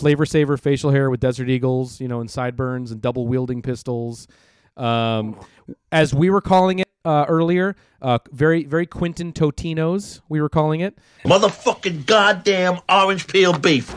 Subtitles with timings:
[0.00, 4.26] flavor saver facial hair with Desert Eagles, you know, and sideburns and double wielding pistols.
[4.76, 5.38] Um,
[5.92, 10.80] as we were calling it uh, earlier, uh, very very Quentin Totinos, we were calling
[10.80, 10.98] it.
[11.24, 13.94] Motherfucking goddamn orange peel beef.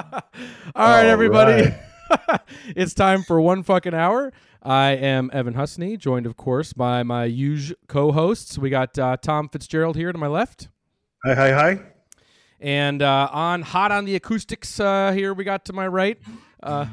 [0.74, 1.74] All right, everybody.
[2.76, 4.32] it's time for one fucking hour.
[4.62, 8.58] I am Evan Husney, joined, of course, by my huge co-hosts.
[8.58, 10.68] We got uh, Tom Fitzgerald here to my left,
[11.24, 11.82] Hi, hi, hi.
[12.60, 16.18] and uh, on hot on the acoustics uh, here we got to my right.
[16.62, 16.86] Uh,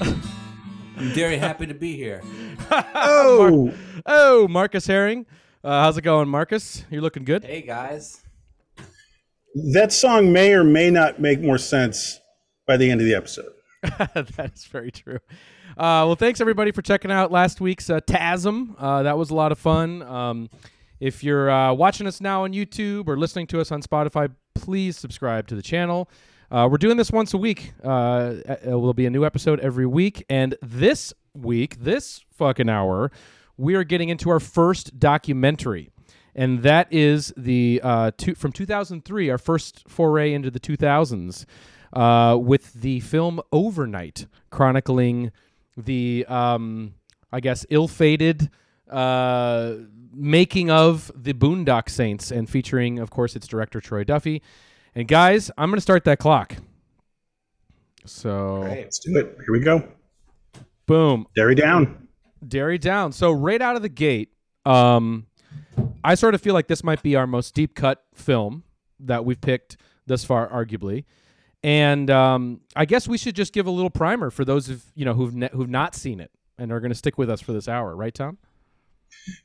[0.00, 2.22] I'm very happy to be here.
[2.70, 3.72] Oh,
[4.04, 5.24] oh, Marcus Herring.
[5.64, 6.84] Uh, how's it going, Marcus?
[6.90, 7.44] You're looking good?
[7.44, 8.20] Hey guys.
[9.72, 12.20] that song may or may not make more sense
[12.68, 13.50] by the end of the episode.
[13.82, 15.18] that is very true.
[15.70, 18.74] Uh, well, thanks everybody for checking out last week's uh, TASM.
[18.78, 20.02] Uh, that was a lot of fun.
[20.02, 20.50] Um,
[21.00, 24.96] if you're uh, watching us now on YouTube or listening to us on Spotify, please
[24.96, 26.10] subscribe to the channel.
[26.50, 27.72] Uh, we're doing this once a week.
[27.82, 33.10] Uh, uh, will be a new episode every week, and this week, this fucking hour,
[33.56, 35.90] we are getting into our first documentary,
[36.34, 37.80] and that is the
[38.16, 41.44] two, from 2003, our first foray into the 2000s,
[41.92, 45.30] uh, with the film Overnight, chronicling
[45.76, 46.94] the, um,
[47.32, 48.50] I guess, ill-fated
[48.90, 49.74] uh,
[50.12, 54.42] making of the Boondock Saints, and featuring, of course, its director Troy Duffy.
[54.94, 56.56] And guys, I'm going to start that clock.
[58.04, 59.36] So, Let's do it.
[59.44, 59.86] Here we go.
[60.86, 61.26] boom.
[61.36, 62.08] Derry down.
[62.46, 63.12] Dairy down.
[63.12, 64.32] So right out of the gate,
[64.64, 65.26] um,
[66.02, 68.62] I sort of feel like this might be our most deep cut film
[69.00, 69.76] that we've picked
[70.06, 71.04] thus far, arguably.
[71.62, 75.04] And um, I guess we should just give a little primer for those of you
[75.04, 77.52] know who've ne- who've not seen it and are going to stick with us for
[77.52, 78.38] this hour, right, Tom?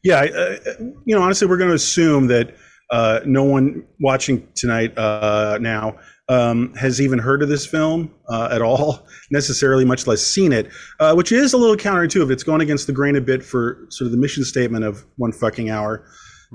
[0.03, 0.57] Yeah, uh,
[1.05, 2.55] you know, honestly, we're going to assume that
[2.91, 5.97] uh, no one watching tonight uh, now
[6.29, 10.69] um, has even heard of this film uh, at all, necessarily, much less seen it,
[10.99, 12.31] uh, which is a little counterintuitive.
[12.31, 15.31] It's going against the grain a bit for sort of the mission statement of one
[15.31, 16.05] fucking hour.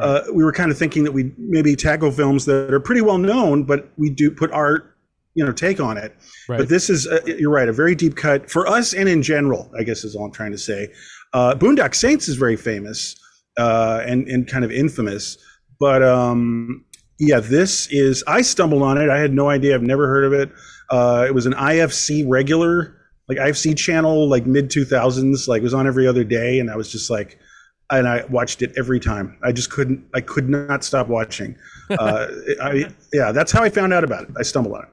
[0.00, 3.18] Uh, we were kind of thinking that we maybe tackle films that are pretty well
[3.18, 4.94] known, but we do put our
[5.38, 6.14] you know take on it.
[6.48, 6.58] Right.
[6.58, 9.70] But this is uh, you're right, a very deep cut for us and in general.
[9.78, 10.88] I guess is all I'm trying to say.
[11.32, 13.14] Uh, Boondock Saints is very famous
[13.56, 15.38] uh, and and kind of infamous,
[15.78, 16.84] but um,
[17.18, 18.24] yeah, this is.
[18.26, 19.10] I stumbled on it.
[19.10, 19.74] I had no idea.
[19.74, 20.50] I've never heard of it.
[20.90, 22.96] Uh, it was an IFC regular,
[23.28, 25.46] like IFC channel, like mid 2000s.
[25.48, 27.38] Like it was on every other day, and I was just like,
[27.90, 29.38] and I watched it every time.
[29.42, 30.04] I just couldn't.
[30.14, 31.56] I could not stop watching.
[31.90, 32.28] Uh,
[32.62, 34.30] I, yeah, that's how I found out about it.
[34.38, 34.90] I stumbled on it,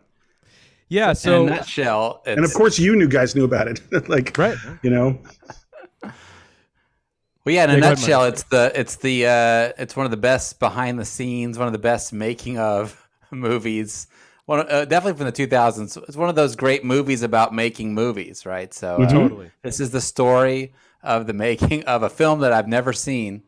[0.90, 1.13] Yeah.
[1.23, 3.81] In So a nutshell, it's, and of course, you new guys knew about it.
[4.09, 4.59] like, right.
[4.81, 5.19] you know,
[7.46, 10.06] Well, yeah, in a Yeah, go ahead, nutshell, it's the it's the uh, it's one
[10.06, 14.07] of the best behind the scenes, one of the best making of movies.
[14.45, 15.97] One uh, definitely from the 2000s.
[16.07, 18.74] It's one of those great movies about making movies, right?
[18.74, 19.51] So uh, Totally.
[19.63, 23.44] this is the story of the making of a film that I've never seen,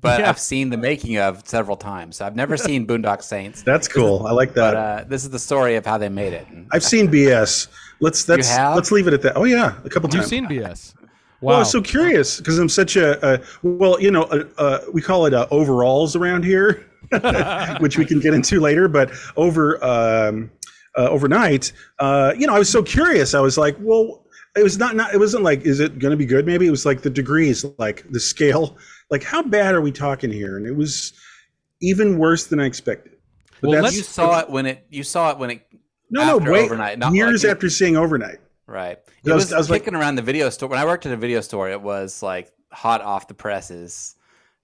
[0.00, 0.28] but Yeah.
[0.28, 2.16] I've seen the making of several times.
[2.16, 4.26] So I've never seen Boondock Saints, that's cool.
[4.26, 4.72] I like that.
[4.72, 6.46] but uh, this is the story of how they made it.
[6.72, 7.68] I've seen BS.
[8.00, 8.76] Let's that's have?
[8.76, 9.36] let's leave it at that.
[9.36, 10.28] Oh yeah, a couple You've times.
[10.30, 10.94] seen BS.
[11.40, 11.60] Well, I Wow.
[11.60, 15.26] was so curious because I'm such a, a well, you know, uh, uh, we call
[15.26, 16.84] it uh, overalls around here,
[17.80, 18.88] which we can get into later.
[18.88, 20.50] But over um,
[20.96, 23.34] uh, overnight, uh, you know, I was so curious.
[23.34, 24.24] I was like, well,
[24.56, 25.14] it was not not.
[25.14, 26.44] It wasn't like, is it going to be good?
[26.46, 28.76] Maybe it was like the degrees, like the scale,
[29.10, 30.56] like how bad are we talking here?
[30.56, 31.12] And it was
[31.80, 33.12] even worse than I expected.
[33.60, 35.62] But Well, you saw it when it you saw it when it
[36.10, 38.38] no, after no, wait, overnight, not years like- after seeing overnight.
[38.66, 38.98] Right.
[38.98, 40.68] I It was- was, I was like- kicking around the video store.
[40.68, 44.14] When I worked at a video store, it was like hot off the presses,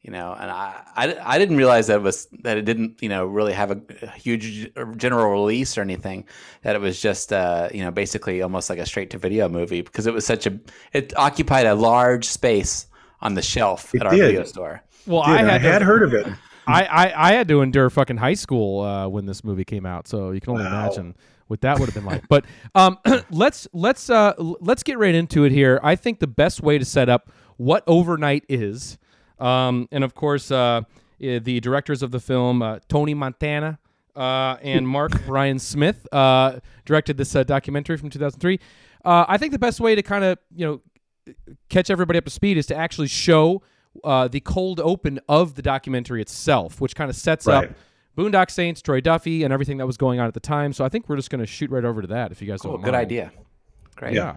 [0.02, 0.36] you know.
[0.38, 3.52] And I, I, I didn't realize that it was that it didn't, you know, really
[3.54, 6.26] have a, a huge general release or anything.
[6.62, 9.80] That it was just, uh, you know, basically almost like a straight to video movie
[9.82, 10.58] because it was such a,
[10.92, 12.86] it occupied a large space
[13.24, 14.26] on the shelf It at our did.
[14.26, 14.82] video store.
[15.06, 16.26] well, I had, I to- heard of it.
[16.66, 20.06] I, I, I had to endure fucking high school uh, when this movie came out,
[20.08, 20.84] so you can only Wow.
[20.86, 21.14] imagine
[21.48, 22.26] what that would have been like.
[22.28, 22.98] But um,
[23.30, 25.78] let's let's uh, let's get right into it here.
[25.82, 28.96] I think the best way to set up what overnight is,
[29.38, 30.82] um, and of course, uh,
[31.20, 33.78] eh, the directors of the film, uh, Tony Montana
[34.16, 38.58] uh, and Mark Brian Smith, uh, directed this uh, documentary from 2003.
[39.04, 40.80] Uh, I think the best way to kind of you know
[41.68, 43.62] catch everybody up to speed is to actually show
[44.02, 47.68] uh, the cold open of the documentary itself, which kind of sets Right.
[47.70, 47.76] up
[48.16, 50.72] Boondock Saints, Troy Duffy, and everything that was going on at the time.
[50.72, 52.60] So I think we're just going to shoot right over to that if you guys
[52.60, 52.92] Cool, don't mind.
[52.92, 53.32] good idea.
[53.96, 54.14] Great.
[54.14, 54.36] Yeah.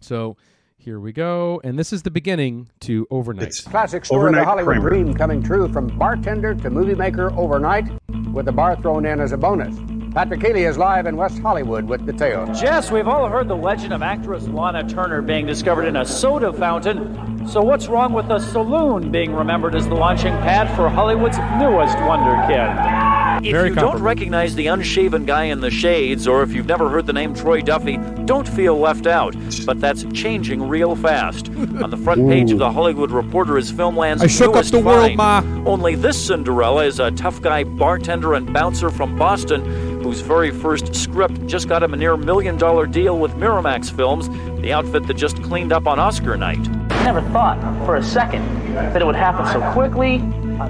[0.00, 0.36] So
[0.78, 3.48] here we go, and this is the beginning to overnight.
[3.48, 4.88] It's Classic story of the Overnight Hollywood Kramer.
[5.04, 7.86] dream coming true from bartender to movie maker overnight,
[8.32, 9.74] with the bar thrown in as a bonus.
[10.12, 12.58] Patrick Healy is live in West Hollywood with details.
[12.58, 16.52] Jess, we've all heard the legend of actress Lana Turner being discovered in a soda
[16.52, 17.46] fountain.
[17.46, 21.98] So what's wrong with the saloon being remembered as the launching pad for Hollywood's newest
[22.00, 23.25] wonder kid?
[23.42, 26.88] If Very you don't recognize the unshaven guy in the shades, or if you've never
[26.88, 29.36] heard the name Troy Duffy, don't feel left out.
[29.64, 31.48] But that's changing real fast.
[31.48, 34.80] On the front page of the Hollywood Reporter is Filmland's I shook up newest the
[34.80, 35.16] world.
[35.16, 35.42] Ma.
[35.66, 39.64] Only this Cinderella is a tough guy bartender and bouncer from Boston
[40.06, 44.28] whose very first script just got him a near million dollar deal with Miramax Films,
[44.66, 46.58] the outfit that just cleaned up on Oscar night.
[46.90, 50.18] I never thought for a second that it would happen so quickly.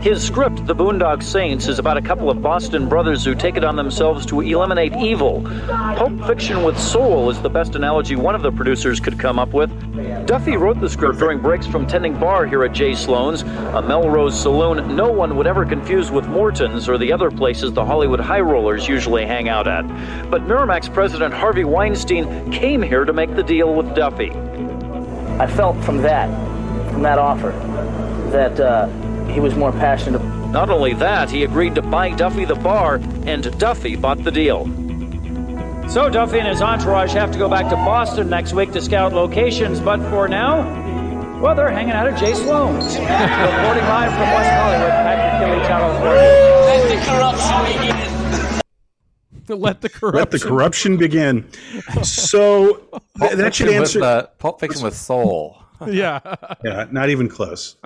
[0.00, 3.64] His script, The Boondock Saints, is about a couple of Boston brothers who take it
[3.64, 5.43] on themselves to eliminate evil.
[5.69, 9.54] Pulp Fiction with Soul is the best analogy one of the producers could come up
[9.54, 9.70] with.
[10.26, 14.38] Duffy wrote the script during breaks from tending bar here at Jay Sloan's, a Melrose
[14.38, 18.40] saloon no one would ever confuse with Morton's or the other places the Hollywood high
[18.40, 19.87] rollers usually hang out at.
[20.31, 24.30] But Miramax president Harvey Weinstein came here to make the deal with Duffy.
[25.38, 26.28] I felt from that,
[26.90, 27.50] from that offer,
[28.30, 28.88] that uh,
[29.26, 30.22] he was more passionate.
[30.50, 32.96] Not only that, he agreed to buy Duffy the bar,
[33.26, 34.64] and Duffy bought the deal.
[35.88, 39.12] So Duffy and his entourage have to go back to Boston next week to scout
[39.12, 42.86] locations, but for now, well, they're hanging out at Jay Sloan's.
[42.96, 46.00] Reporting live from West Hollywood, Patrick Healy, Channel
[47.90, 47.95] 30.
[49.48, 50.19] Let the corruption.
[50.19, 51.48] Let the corruption begin.
[52.02, 52.87] So
[53.20, 54.00] th- that should answer.
[54.00, 55.58] With, uh, Pulp Fiction with soul.
[55.87, 56.20] yeah.
[56.64, 57.76] Yeah, not even close.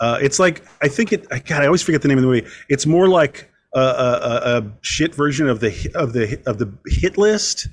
[0.00, 1.28] Uh, it's like I think it.
[1.28, 2.46] God, I always forget the name of the movie.
[2.68, 6.72] It's more like a, a, a, a shit version of the of the of the
[6.86, 7.68] hit list,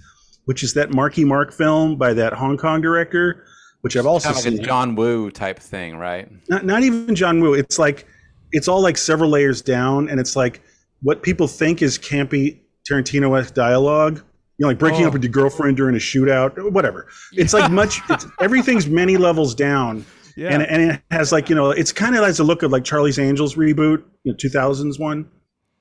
[0.46, 3.46] which is that Marky Mark film by that Hong Kong director,
[3.82, 4.64] which I've also Kind of like seen.
[4.64, 6.30] a John Woo type thing, right?
[6.50, 7.54] not not even John Woo.
[7.54, 8.06] It's like
[8.52, 10.62] it's all like several layers down, and it's like
[11.02, 12.60] what people think is campy
[12.90, 14.18] Tarantino-esque dialogue.
[14.58, 15.14] You know, like breaking up oh.
[15.14, 17.08] with your girlfriend during a shootout, whatever.
[17.32, 18.02] It's like much.
[18.10, 20.06] It's, everything's many levels down,
[20.36, 20.50] Yeah.
[20.50, 22.84] and and it has like you know, it's kind of has a look of like
[22.84, 25.30] Charlie's Angels reboot, you know, two thousands one,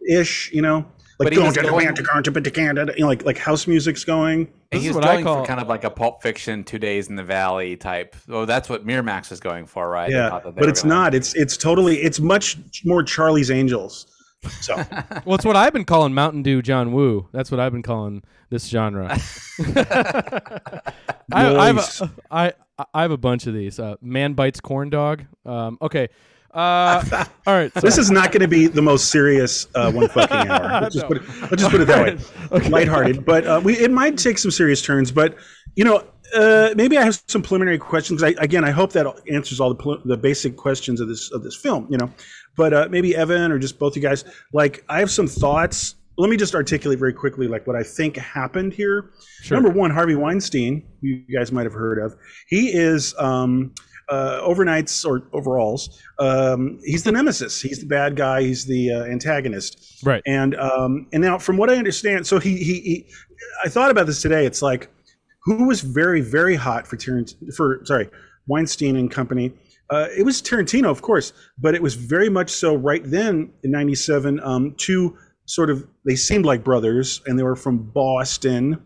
[0.08, 0.52] ish.
[0.52, 0.76] You know,
[1.18, 3.24] like But he going was to the going- to go to Canada, you know, like
[3.24, 4.44] like house music's going.
[4.44, 6.78] This And is he was going call- for kind of like a Pulp Fiction, Two
[6.78, 8.14] Days in the Valley type.
[8.28, 10.08] Oh, that's what Miramax was going for, right?
[10.08, 11.14] Yeah, thought that they but it's gonna- not.
[11.16, 11.96] It's it's totally.
[11.96, 14.06] It's much more Charlie's Angels.
[14.60, 14.76] So.
[15.24, 17.28] Well, it's what I've been calling Mountain Dew John Woo.
[17.32, 19.08] That's what I've been calling this genre.
[19.58, 20.92] I,
[21.32, 22.00] I, have Nice.
[22.00, 22.52] a, I,
[22.94, 23.78] I have a bunch of these.
[23.78, 25.24] Uh, Man bites corn dog.
[25.44, 26.08] Um, okay.
[26.52, 27.04] Uh,
[27.46, 27.72] all right.
[27.74, 30.80] So, this is not going to be the most serious uh, one fucking hour.
[30.82, 32.18] Let's just, put it, let's just put it that
[32.50, 32.68] way.
[32.68, 35.12] Lighthearted, but uh, we it might take some serious turns.
[35.12, 35.36] But
[35.76, 36.04] you know,
[36.34, 38.22] uh, maybe I have some preliminary questions.
[38.22, 41.56] I, again, I hope that answers all the the basic questions of this of this
[41.56, 41.86] film.
[41.90, 42.12] You know,
[42.56, 44.24] but uh, maybe Evan or just both you guys.
[44.52, 45.96] Like, I have some thoughts.
[46.16, 49.10] Let me just articulate very quickly, like what I think happened here.
[49.50, 52.16] Number one, Harvey Weinstein, you guys might have heard of.
[52.48, 53.14] He is.
[53.18, 53.72] Um,
[54.08, 56.02] uh, overnights or overalls.
[56.18, 57.60] Um, he's the nemesis.
[57.60, 58.42] He's the bad guy.
[58.42, 60.02] He's the uh, antagonist.
[60.02, 60.22] Right.
[60.26, 63.06] And um, and now, from what I understand, so he, he he
[63.64, 64.46] I thought about this today.
[64.46, 64.88] It's like
[65.48, 68.08] who was very very hot for Tarant for sorry
[68.46, 69.52] Weinstein and company.
[69.90, 73.70] Uh, it was Tarantino, of course, but it was very much so right then in
[73.70, 74.38] '97.
[74.40, 78.82] Um, two sort of they seemed like brothers, and they were from Boston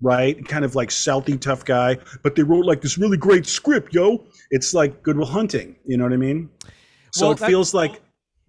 [0.00, 0.46] right?
[0.46, 4.24] Kind of like Southie tough guy, but they wrote like this really great script, yo.
[4.52, 6.50] It's like Good Will Hunting, you know what I mean?
[7.12, 8.00] So Well, it that- feels like,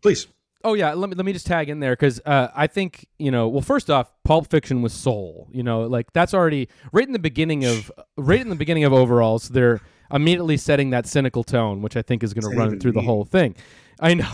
[0.04, 0.28] please.
[0.63, 3.32] Oh yeah, let me let me just tag in there because uh, I think you
[3.32, 3.48] know.
[3.48, 5.48] Well, first off, Pulp Fiction was Soul.
[5.54, 8.92] You know, like that's already right in the beginning of right in the beginning of
[8.92, 9.50] overalls.
[9.50, 9.80] They're
[10.12, 13.24] immediately setting that cynical tone, which I think is going to run through the whole
[13.24, 13.56] thing.
[14.01, 14.30] I know,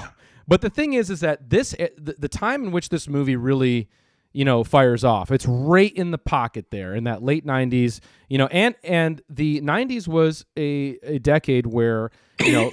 [0.47, 3.35] but the thing is, is that this eh, the, the time in which this movie
[3.35, 3.87] really
[4.33, 8.37] you know fires off it's right in the pocket there in that late 90s you
[8.37, 12.71] know and and the 90s was a, a decade where you know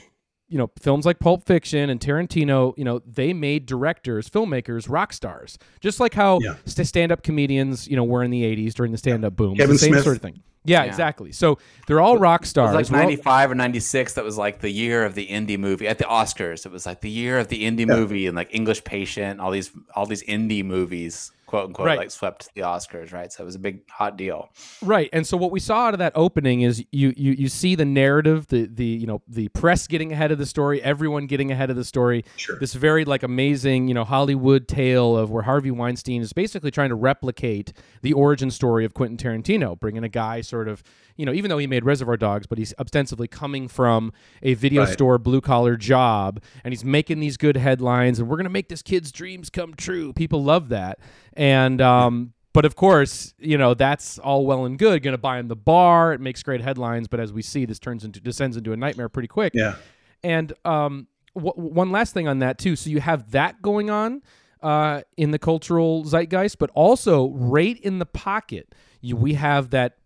[0.53, 5.13] you know films like pulp fiction and tarantino you know they made directors filmmakers rock
[5.13, 5.59] stars.
[5.81, 6.55] Just like how Yeah.
[6.67, 9.57] st- stand-up comedians you know were in the 80s during the stand-up boom.
[9.57, 10.05] Kevin the same Smith.
[10.05, 10.43] sort of thing.
[10.65, 11.33] Yeah, exactly.
[11.33, 14.39] So they're all rock It stars was like We're all- 95 or 96 that was
[14.39, 16.65] like the year of the indie movie at the Oscars.
[16.65, 19.73] It was like the year of the indie movie and like English Patient, all these
[19.97, 21.99] all these indie movies, quote unquote Right.
[21.99, 23.31] like swept the Oscars, right?
[23.31, 24.49] So it was a big hot deal.
[24.81, 27.75] Right, and so what we saw out of that opening is you you you see
[27.75, 31.53] the narrative, the the you know the press getting ahead of the story, everyone getting
[31.53, 32.25] ahead of the story.
[32.37, 32.59] Sure.
[32.59, 36.89] This very like amazing you know Hollywood tale of where Harvey Weinstein is basically trying
[36.89, 40.83] to replicate the origin story of Quentin Tarantino, bringing a guy sort of
[41.19, 44.11] you know even though he made Reservoir Dogs, but he's ostensibly coming from
[44.43, 44.93] a video Right.
[44.95, 48.81] store blue collar job, and he's making these good headlines, and we're gonna make this
[48.81, 50.15] kid's dreams come true.
[50.15, 50.99] People love that,
[51.35, 52.33] and um.
[52.55, 55.03] But of course, you know that's all well and good.
[55.03, 56.13] Going to buy him the bar.
[56.13, 57.09] It makes great headlines.
[57.09, 59.55] But as we see, this turns into descends into a nightmare pretty quick.
[59.55, 59.77] Yeah.
[60.23, 62.77] And um, w- one last thing on that too.
[62.77, 64.21] So you have that going on
[64.63, 69.97] uh, in the cultural zeitgeist, but also right in the pocket, you, we have that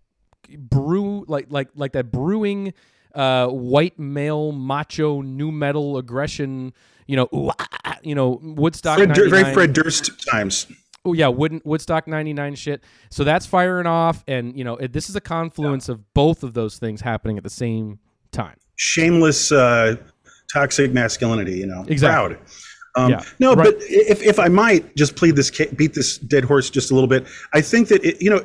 [0.57, 2.75] brew like like like that brewing
[3.13, 6.73] uh, white male macho nu metal aggression.
[7.09, 8.99] You know, ooh, ah, ah, you know Woodstock.
[8.99, 10.69] Fred, Dur- very Fred Durst times.
[11.07, 12.83] Oh yeah, Wood, Woodstock '99 shit.
[13.11, 16.53] So that's firing off, and you know it, this is a confluence of both of
[16.53, 17.99] those things happening at the same
[18.33, 18.57] time.
[18.75, 19.97] Shameless, uh,
[20.53, 21.53] toxic masculinity.
[21.59, 22.35] You know, Exactly.
[22.35, 22.47] proud.
[22.97, 23.23] Um, Yeah.
[23.39, 23.67] No, Right.
[23.67, 27.09] but if, if I might just plead this, beat this dead horse just a little
[27.09, 28.41] bit, I think that it, you know,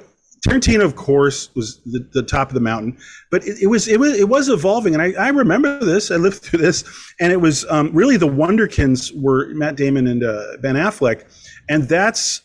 [0.45, 2.97] Tarantino, of course, was the, the top of the mountain,
[3.29, 6.09] but it, it was it was it was evolving, and I, I remember this.
[6.11, 6.83] I lived through this,
[7.19, 11.23] and it was um, really the Wonderkins were Matt Damon and uh, Ben Affleck,
[11.69, 12.41] and that's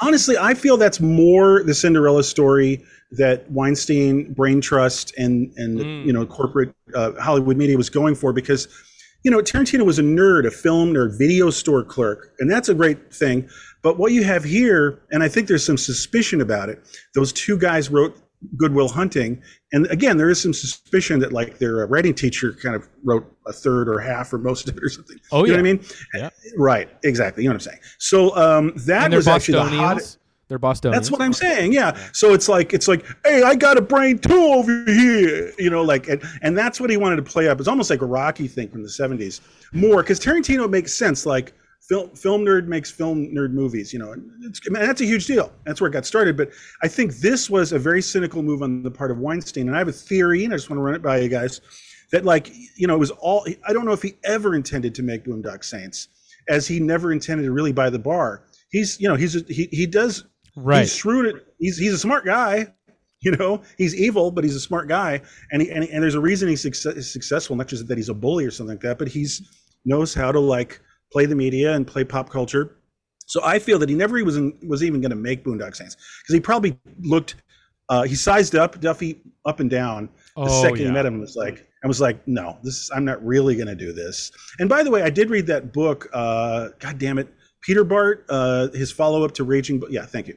[0.00, 6.12] honestly, I feel that's more the Cinderella story that Weinstein, Brain Trust, and and you
[6.12, 8.68] know corporate uh, Hollywood media was going for because
[9.24, 12.74] you know Tarantino was a nerd, a film nerd, video store clerk, and that's a
[12.74, 13.48] great thing.
[13.82, 16.84] But what you have here, and I think there's some suspicion about it.
[17.14, 18.16] Those two guys wrote
[18.56, 22.52] Good Will Hunting, and again, there is some suspicion that like their uh, writing teacher
[22.52, 25.18] kind of wrote a third or half or most of it or something.
[25.32, 25.62] Oh, you know yeah.
[25.62, 25.84] what I mean?
[26.14, 26.30] Yeah.
[26.56, 27.42] Right, exactly.
[27.42, 27.80] You know what I'm saying.
[27.98, 30.18] So um, that was actually the hottest.
[30.48, 30.96] They're Bostonians.
[30.96, 31.72] That's what I'm saying.
[31.72, 31.96] Yeah.
[32.12, 35.52] So it's like it's like, hey, I got a brain too over here.
[35.58, 37.58] You know, like and, and that's what he wanted to play up.
[37.58, 39.40] It's almost like a Rocky thing from the 70s.
[39.72, 41.26] More because Tarantino makes sense.
[41.26, 41.52] Like
[41.88, 43.92] film film nerd makes film nerd movies.
[43.92, 45.52] You know, and it's I mean, that's a huge deal.
[45.64, 46.36] That's where it got started.
[46.36, 46.50] But
[46.82, 49.68] I think this was a very cynical move on the part of Weinstein.
[49.68, 51.60] And I have a theory, and I just want to run it by you guys.
[52.12, 53.46] That like you know it was all.
[53.66, 56.08] I don't know if he ever intended to make Boondock Saints,
[56.48, 58.44] as he never intended to really buy the bar.
[58.70, 60.24] He's you know he's he he does
[60.56, 60.80] Right.
[60.80, 61.42] He's shrewd.
[61.58, 62.72] He's he's a smart guy.
[63.22, 66.20] You know, he's evil, but he's a smart guy, and he, and, and there's a
[66.20, 67.56] reason he's success, successful.
[67.56, 69.42] Not just that he's a bully or something like that, but he's
[69.86, 70.80] knows how to like
[71.12, 72.76] play the media and play pop culture.
[73.26, 75.96] So I feel that he never was in, was even going to make Boondock Saints
[76.22, 77.36] because he probably looked.
[77.88, 80.86] Uh, he sized up Duffy up and down the Oh, second yeah.
[80.86, 81.14] he met him.
[81.14, 83.92] and Was like I was like, no, this is, I'm not really going to do
[83.92, 84.32] this.
[84.58, 86.08] And by the way, I did read that book.
[86.12, 87.28] Uh, God damn it,
[87.62, 89.78] Peter Bart, uh, his follow up to Raging.
[89.78, 90.36] Bull- Yeah, thank you.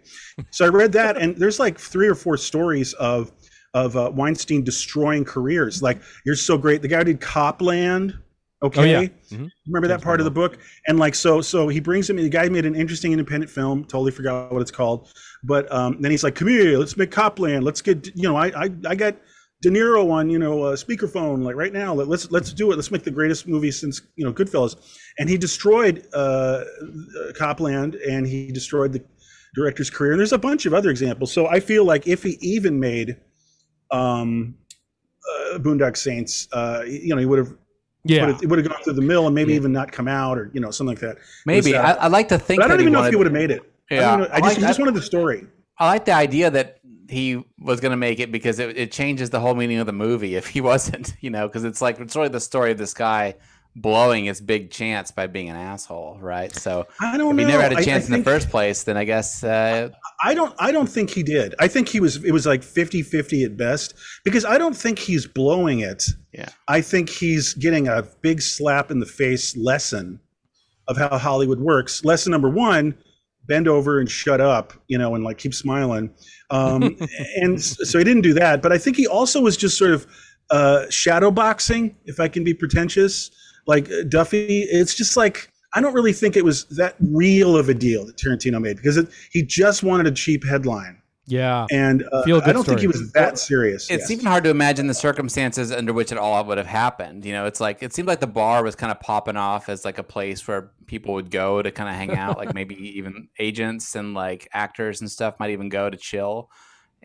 [0.51, 3.31] So I read that, and there's like three or four stories of
[3.75, 5.81] of uh, Weinstein destroying careers.
[5.83, 6.81] Like you're so great.
[6.83, 8.17] The guy who did Copland.
[8.61, 9.07] Okay, Oh, yeah.
[9.31, 9.49] Mhm.
[9.67, 10.57] remember that part of the book?
[10.87, 12.17] And like so, so he brings him.
[12.17, 13.85] The guy made an interesting independent film.
[13.85, 15.07] Totally forgot what it's called.
[15.43, 17.63] But um, then he's like, "Come here, let's make Copland.
[17.63, 19.15] Let's get you know, I I, I got
[19.61, 21.93] De Niro on you know uh, speakerphone like right now.
[21.93, 22.75] Let, let's let's do it.
[22.75, 24.75] Let's make the greatest movie since you know Goodfellas."
[25.19, 26.63] And he destroyed uh, uh,
[27.37, 29.01] Copland, and he destroyed the
[29.55, 30.11] director's career.
[30.11, 31.31] And there's a bunch of other examples.
[31.31, 33.15] So I feel like if he even made
[33.91, 34.55] um,
[35.53, 37.53] uh, Boondock Saints, uh, you know, he would have
[38.03, 38.25] Yeah.
[38.25, 39.57] would have, it would have gone through the mill and maybe Yeah.
[39.57, 41.17] even not come out or you know something like that.
[41.45, 42.59] Maybe I, uh, I like to think.
[42.61, 43.61] but I don't even know if he would have made it.
[43.91, 44.25] I, Yeah, don't know.
[44.27, 45.47] I, I just, like- I just wanted the story.
[45.77, 46.79] I like the idea that
[47.09, 49.93] he was going to make it because it, it changes the whole meaning of the
[49.93, 52.93] movie if he wasn't, you know, because it's like it's really the story of this
[52.93, 53.35] guy
[53.81, 56.53] blowing his big chance by being an asshole, right?
[56.55, 57.43] So I don't if know.
[57.43, 59.89] he never had a chance in the first place, then I guess uh,
[60.23, 61.55] I don't I don't think he did.
[61.59, 63.93] I think he was it was like 50-50 at best
[64.23, 66.05] because I don't think he's blowing it.
[66.33, 66.49] Yeah.
[66.67, 70.19] I think he's getting a big slap in the face lesson
[70.87, 72.03] of how Hollywood works.
[72.03, 72.97] Lesson number 1,
[73.47, 76.13] bend over and shut up, you know, and like keep smiling.
[76.49, 76.97] Um
[77.37, 80.05] and so he didn't do that, but I think he also was just sort of
[80.49, 83.31] uh shadow boxing if I can be pretentious.
[83.69, 87.69] Like uh, Duffy, it's just like I don't really think it was that real of
[87.69, 91.67] a deal that Tarantino made because it, he just wanted a cheap headline, yeah.
[91.71, 93.83] and uh, Feel-good I don't think he was that serious.
[93.91, 94.11] it's yes.
[94.11, 97.23] even hard to imagine the circumstances under which it all would have happened.
[97.23, 99.85] You know, it's like it seemed like the bar was kind of popping off as
[99.85, 103.27] like a place where people would go to kind of hang out, like maybe even
[103.37, 106.49] agents and like actors and stuff might even go to chill.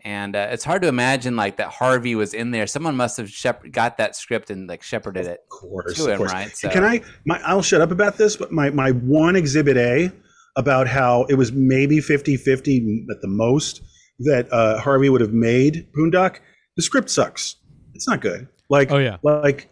[0.05, 2.67] And uh, it's hard to imagine like that Harvey was in there.
[2.67, 6.09] Someone must have shep- got that script and like shepherded it Of course, to of
[6.11, 6.31] him, course.
[6.31, 6.55] right?
[6.55, 7.01] So Can I?
[7.25, 10.11] My, I'll shut up about this, but my my one exhibit A
[10.55, 13.81] about how it was maybe 50-50 at the most
[14.19, 16.37] that uh, Harvey would have made Boondock.
[16.77, 17.55] The script sucks.
[17.95, 18.47] It's not good.
[18.69, 19.17] Like Oh, yeah.
[19.23, 19.69] like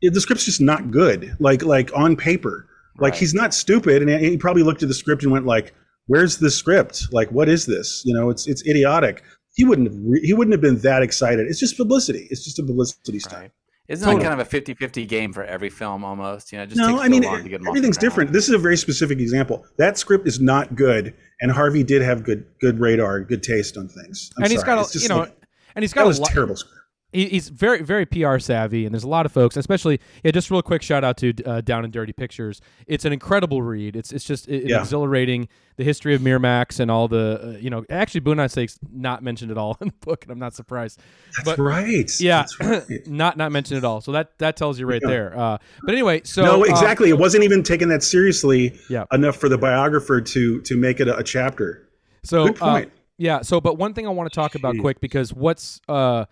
[0.00, 1.36] it- the script's just not good.
[1.40, 2.68] Like like on paper.
[2.98, 3.18] Like Right.
[3.20, 5.74] he's not stupid, and he probably looked at the script and went like,
[6.06, 7.08] "Where's the script?
[7.12, 8.02] Like, what is this?
[8.06, 9.22] You know, it's it's idiotic."
[9.56, 11.46] He wouldn't have re- he wouldn't have been that excited.
[11.48, 12.28] It's just publicity.
[12.30, 13.42] It's just a publicity stunt.
[13.42, 13.50] Right.
[13.88, 16.50] Isn't that kind of a 50-50 game for every film almost?
[16.52, 17.68] You know, it just No, takes I so mean long to get them off the
[17.78, 18.32] everything's different.
[18.32, 19.64] This is a very specific example.
[19.78, 23.88] That script is not good, and Harvey did have good good radar, good taste on
[23.88, 24.30] things.
[24.36, 25.36] I'm and he's got a, you know, like-
[25.74, 26.30] and he's that got was a lot.
[26.32, 26.75] terrible script.
[27.16, 30.30] He, he's very very PR savvy, and there's a lot of folks, especially yeah.
[30.30, 32.60] Just real quick shout out to uh, Down and Dirty Pictures.
[32.86, 33.96] It's an incredible read.
[33.96, 34.80] It's it's just it, Yeah.
[34.80, 35.48] exhilarating.
[35.76, 39.50] The history of Miramax and all the uh, you know actually Boondock Saints not mentioned
[39.50, 41.00] at all in the book, and I'm not surprised.
[41.36, 42.10] That's but right.
[42.18, 43.06] yeah, That's right.
[43.06, 44.00] not not mentioned at all.
[44.00, 45.08] So that that tells you right Yeah.
[45.10, 45.38] there.
[45.38, 47.10] Uh, but anyway, so no, uh, exactly.
[47.10, 49.04] it wasn't even taken that seriously Yeah.
[49.12, 51.88] enough for the biographer to to make it a, a chapter.
[52.22, 52.86] So Good point.
[52.86, 53.42] Uh, yeah.
[53.42, 54.80] So, but one thing I want to talk about Jeez.
[54.80, 56.24] quick because what's uh,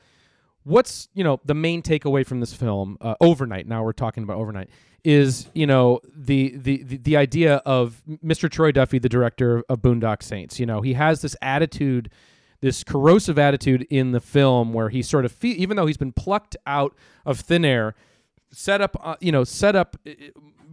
[0.64, 3.66] what's you know the main takeaway from this film uh, overnight.
[3.66, 4.68] Now we're talking about overnight
[5.04, 8.50] is you know the the the, the idea of Mr.
[8.50, 10.58] Troy Duffy, the director of Boondock Saints.
[10.58, 12.10] You know he has this attitude.
[12.60, 16.12] This corrosive attitude in the film, where he sort of, fe- even though he's been
[16.12, 16.94] plucked out
[17.26, 17.94] of thin air,
[18.50, 20.12] set up, uh, you know, set up uh,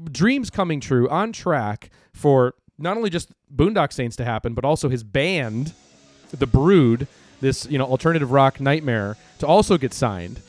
[0.10, 4.88] dreams coming true on track for not only just Boondock Saints to happen, but also
[4.88, 5.74] his band,
[6.32, 7.08] The Brood,
[7.42, 10.40] this you know alternative rock nightmare, to also get signed.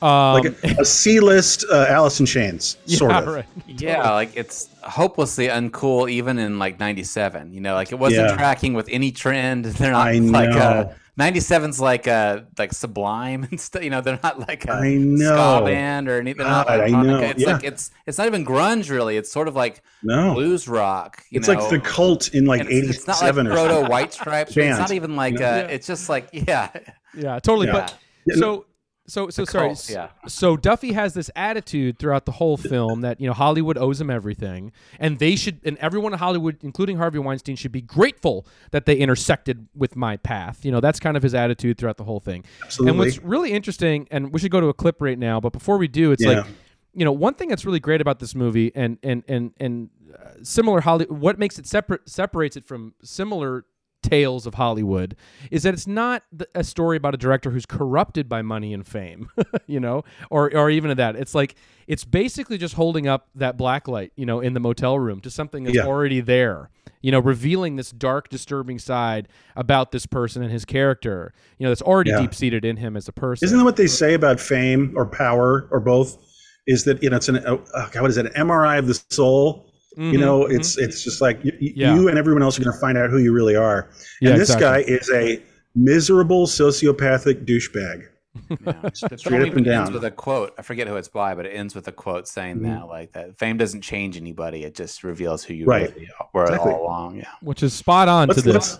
[0.00, 3.26] Um, Like a, a C-list uh, Alice in Chains, sort yeah, of.
[3.28, 3.46] right.
[3.68, 7.52] Yeah, like it's hopelessly uncool even in like 97.
[7.52, 8.36] You know, like it wasn't Yeah.
[8.36, 9.64] tracking with any trend.
[9.78, 10.54] They're not I like uh
[10.84, 10.94] know.
[11.18, 13.82] 97's like uh like Sublime and stuff.
[13.84, 15.26] You know, they're not like a I know.
[15.60, 16.38] ska band or anything.
[16.38, 17.04] They're not God, I electronica.
[17.06, 17.52] know, It's yeah.
[17.52, 19.16] like it's it's not even grunge really.
[19.16, 21.22] It's sort of like No, blues rock.
[21.30, 21.54] You it's know?
[21.54, 24.56] like the cult in like And it's, it's not like or proto White Stripes.
[24.56, 25.46] It's not even like you know?
[25.64, 26.70] uh, it's just like yeah,
[27.14, 27.66] Yeah, totally.
[27.66, 27.72] Yeah.
[27.72, 27.94] But
[28.26, 28.64] Yeah, so
[29.06, 29.68] so so sorry.
[29.68, 30.08] cult, yeah.
[30.28, 34.10] So Duffy has this attitude throughout the whole film that you know Hollywood owes him
[34.10, 38.86] everything, and they should, and everyone in Hollywood, including Harvey Weinstein, should be grateful that
[38.86, 40.64] they intersected with my path.
[40.64, 42.44] You know, that's kind of his attitude throughout the whole thing.
[42.64, 42.90] Absolutely.
[42.90, 45.78] And what's really interesting, and we should go to a clip right now, but before
[45.78, 46.30] we do, it's Yeah.
[46.40, 46.46] like
[46.94, 50.28] you know one thing that's really great about this movie and and and and uh,
[50.42, 53.64] similar Holly what makes it separate separates it from similar
[54.02, 55.16] tales of Hollywood
[55.50, 59.28] is that it's not a story about a director who's corrupted by money and fame
[59.66, 61.54] you know or or even that it's like
[61.86, 65.30] it's basically just holding up that black light you know in the motel room to
[65.30, 65.84] something that's Yeah.
[65.86, 66.68] already there
[67.00, 71.70] you know revealing this dark disturbing side about this person and his character you know
[71.70, 72.20] that's already Yeah.
[72.22, 75.06] deep seated in him as a person Isn't that what they say about fame or
[75.06, 76.18] power or both?
[76.66, 78.94] Is that you know it's an uh, uh, what is it an MRI of the
[79.10, 79.71] soul?
[79.96, 81.94] You know, it's it's just like you, Mm-hmm, Yeah.
[81.94, 83.88] you and everyone else are going to find out who you really are.
[84.20, 84.84] And Yeah, this exactly.
[84.84, 85.42] guy is a
[85.74, 88.06] miserable sociopathic douchebag.
[88.66, 88.88] Yeah.
[89.16, 89.92] Straight up even and ends down.
[89.92, 90.54] with a quote.
[90.58, 92.62] I forget who it's by, but it ends with a quote saying Mhm.
[92.80, 94.64] that like that fame doesn't change anybody.
[94.64, 95.94] It just reveals who you Right.
[95.94, 96.72] really were Exactly.
[96.72, 97.16] all along.
[97.16, 97.24] Yeah.
[97.42, 98.78] which is spot on Let's- to this let's-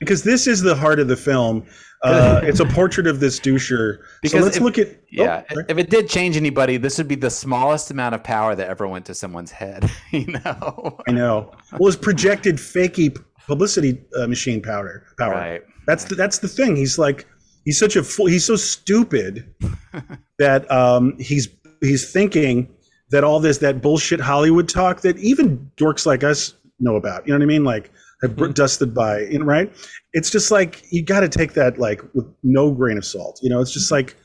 [0.00, 1.64] because this is the heart of the film.
[2.02, 3.98] Uh, it's a portrait of this doucher.
[4.26, 5.42] so let's if- look at oh, Yeah.
[5.68, 8.86] if it did change anybody, this would be the smallest amount of power that ever
[8.88, 9.90] went to someone's head.
[10.10, 10.98] you know.
[11.08, 11.52] I know.
[11.78, 15.32] Well, it's projected fakey publicity uh, machine powder power.
[15.32, 15.62] Right.
[15.86, 16.76] That's the, that's the thing.
[16.76, 17.26] He's like
[17.64, 18.26] he's such a fool.
[18.26, 19.52] He's so stupid
[20.38, 21.48] that um, he's
[21.80, 22.68] he's thinking
[23.10, 27.26] that all this that bullshit Hollywood talk that even dorks like us know about.
[27.26, 27.64] You know what I mean?
[27.64, 27.90] Like
[28.28, 29.20] br- dusted by.
[29.20, 29.72] You know, right?
[30.12, 33.38] It's just like you got to take that like with no grain of salt.
[33.42, 34.16] You know, it's just like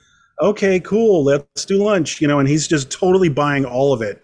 [0.41, 2.19] okay, cool, let's do lunch.
[2.21, 4.21] You know, and he's just totally buying all of it.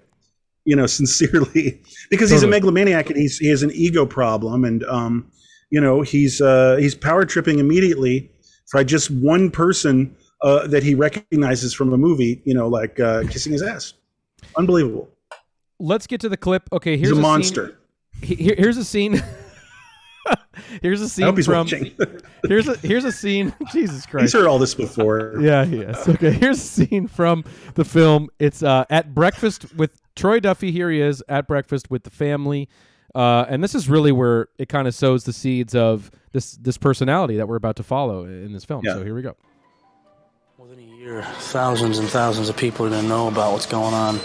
[0.65, 4.83] You know, sincerely, because he's a megalomaniac and he's he has an ego problem and
[4.85, 5.31] um,
[5.69, 8.31] you know he's uh, he's power tripping immediately
[8.73, 12.41] by just one person uh, that he recognizes from a movie.
[12.45, 13.93] You know, like uh, kissing his ass.
[14.57, 15.07] Unbelievable.
[15.79, 17.77] let's get to the clip okay here's He's a scene- monster.
[18.21, 19.23] he- here- here's a scene
[20.81, 21.91] here's a scene hope he's from watching.
[22.47, 24.21] here's a here's a scene jesus Christ.
[24.23, 25.35] he's heard all this before.
[25.39, 27.43] yeah yes okay here's a scene from
[27.75, 32.03] the film it's uh, at breakfast with troy duffy here he is at breakfast with
[32.03, 32.69] the family
[33.15, 36.77] uh, and this is really where it kind of sows the seeds of this this
[36.77, 38.93] personality that we're about to follow in this film Yeah.
[38.93, 39.35] so here we go
[40.57, 43.95] Within a year, thousands and thousands of people are going to know about what's going
[43.95, 44.19] on.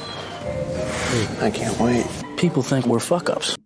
[1.41, 2.05] I can't wait.
[2.37, 3.57] People think we're fuck ups.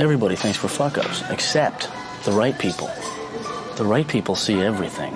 [0.00, 1.90] Everybody thinks we're fuck ups, except
[2.24, 2.90] the right people.
[3.76, 5.14] The right people see everything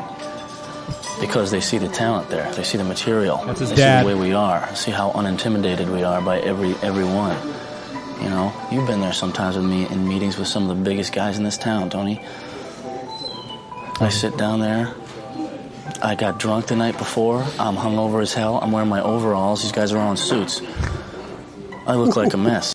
[1.18, 2.52] because they see the talent there.
[2.52, 3.38] They see the material.
[3.46, 4.02] That's his they dad.
[4.02, 4.74] see the way we are.
[4.74, 7.34] See how unintimidated we are by every everyone.
[8.22, 11.14] You know, You've been there sometimes with me in meetings with some of the biggest
[11.14, 12.18] guys in this town, Tony.
[12.18, 14.08] I mm-hmm.
[14.10, 14.94] sit down there.
[16.02, 17.38] I got drunk the night before.
[17.58, 18.58] I'm hungover as hell.
[18.60, 19.62] I'm wearing my overalls.
[19.62, 20.60] These guys are all in suits.
[21.86, 22.74] I look like a mess.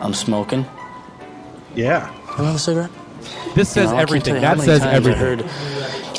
[0.00, 0.66] I'm smoking.
[1.74, 2.12] Yeah.
[2.38, 2.90] You have a cigarette?
[3.54, 4.34] This says You know, everything.
[4.34, 5.20] tell you how That says everything.
[5.20, 5.44] heard,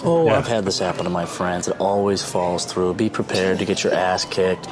[0.04, 1.68] oh, I've had this happen to my friends.
[1.68, 2.94] It always falls through.
[2.96, 4.68] Be prepared to get your ass kicked.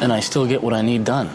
[0.00, 1.26] And I still get what I need done.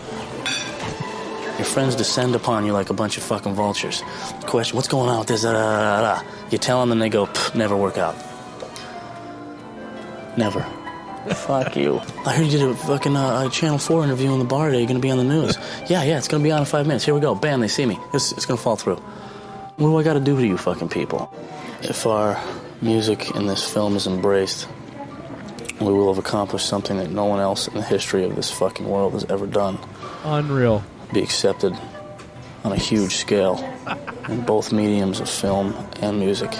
[1.57, 4.03] Your friends descend upon you like a bunch of fucking vultures.
[4.45, 5.41] Question, what's going on with this?
[5.43, 6.27] Da, da, da, da, da.
[6.51, 8.15] You tell them and they go, "Pff, never work out.
[10.37, 10.65] Never.
[11.35, 11.99] Fuck you.
[12.25, 14.79] I heard you did a fucking uh, Channel 4 interview in the bar today.
[14.79, 15.57] You're going to be on the news.
[15.87, 17.05] yeah, yeah, it's going to be on in five minutes.
[17.05, 17.35] Here we go.
[17.35, 17.97] Bam, they see me.
[18.13, 18.95] It's, it's going to fall through.
[19.77, 21.33] What do I got to do to you fucking people?
[21.81, 22.41] If our
[22.81, 24.67] music in this film is embraced,
[25.79, 28.87] we will have accomplished something that no one else in the history of this fucking
[28.87, 29.77] world has ever done.
[30.23, 30.83] Unreal.
[31.13, 31.77] Be accepted
[32.63, 33.57] on a huge scale
[34.29, 36.51] in both mediums of film and music.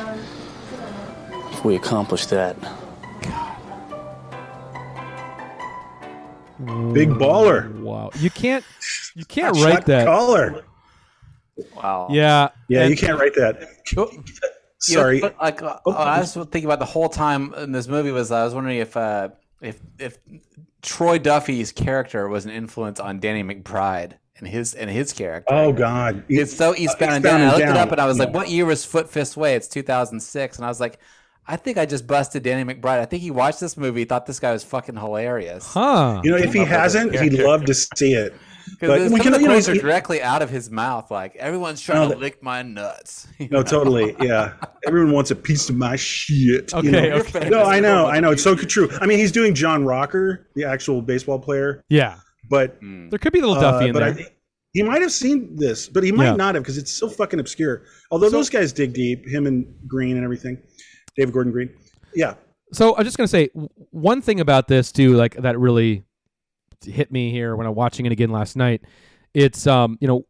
[1.52, 2.56] If we accomplish that,
[6.94, 7.72] Big baller.
[7.82, 8.10] Wow.
[8.20, 8.64] You can't
[9.16, 10.06] you can't Shot write that.
[10.06, 10.64] Caller.
[11.76, 12.08] Wow.
[12.12, 12.50] Yeah.
[12.68, 13.70] Yeah, and- you can't write that.
[13.92, 14.12] You know,
[14.80, 15.20] Sorry.
[15.22, 18.44] but, like uh, I was thinking about the whole time in this movie was I
[18.44, 19.30] was wondering if uh,
[19.62, 20.20] if if
[20.84, 25.52] Troy Duffy's character was an influence on Danny McBride and his and his character.
[25.52, 26.26] Oh God.
[26.30, 27.42] It's so Eastbound and Eastbound Down.
[27.42, 29.68] I looked it up and I was like, "What year was Foot Fist Way?" It's
[29.68, 31.00] 2006, and I was like,
[31.48, 33.00] "I think I just busted Danny McBride.
[33.00, 36.22] I think he watched this movie, thought this guy was fucking hilarious." Huh.
[36.24, 38.34] You know, if he hasn't, he'd love to see it.
[38.82, 41.38] But Because we can, of the you know, are directly out of his mouth, like
[41.38, 43.26] everyone's trying No, to lick my nuts.
[43.50, 44.14] No, totally.
[44.20, 44.56] Yeah.
[44.86, 46.74] Everyone wants a piece of my shit.
[46.74, 47.16] you Okay, know?
[47.16, 47.48] okay.
[47.50, 48.08] No, I know.
[48.08, 48.32] I know.
[48.32, 48.90] It's so true.
[49.00, 52.18] I mean, he's doing John Rocker, the actual baseball player, Yeah.
[52.50, 54.26] but There could be a little uh, Duffy in but there.
[54.26, 54.32] I
[54.74, 56.36] he might have seen this, but he might Yeah.
[56.36, 57.84] not have because it's so fucking obscure.
[58.12, 60.58] Although those guys dig deep, him and Green and everything,
[61.18, 61.70] David Gordon Green.
[62.14, 62.36] Yeah.
[62.74, 63.50] So I'm just gonna say
[63.92, 66.04] one thing about this too, like that really
[66.86, 68.82] hit me here when I'm watching it again last night.
[69.34, 70.26] It's um, you know,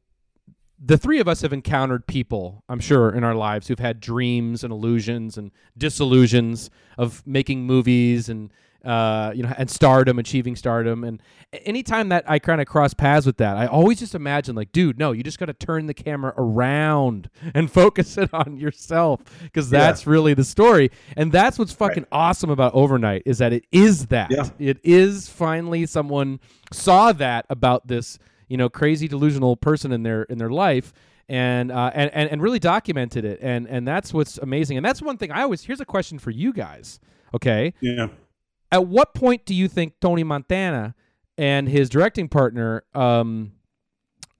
[0.84, 4.64] the three of us have encountered people, I'm sure, in our lives who've had dreams
[4.64, 8.52] and illusions and disillusions of making movies and
[8.86, 11.22] uh, you know, and stardom, achieving stardom, and
[11.66, 14.98] anytime that I kind of cross paths with that, I always just imagine like, dude,
[15.00, 19.72] no, you just got to turn the camera around and focus it on yourself because
[19.72, 19.80] Yeah.
[19.80, 24.08] that's really the story, and that's what's fucking awesome about Overnight is that it is
[24.08, 24.32] that.
[24.32, 24.50] Yeah.
[24.60, 26.40] it is finally someone
[26.72, 30.94] saw that about this you know crazy delusional person in their in their life
[31.30, 33.40] and uh, and, and and really documented it.
[33.42, 34.78] And and that's what's amazing.
[34.78, 37.00] And that's one thing I always here's a question for you guys
[37.34, 37.74] okay?
[37.82, 38.08] Yeah.
[38.72, 40.96] At what point do you think Tony Montana
[41.38, 43.52] and his directing partner um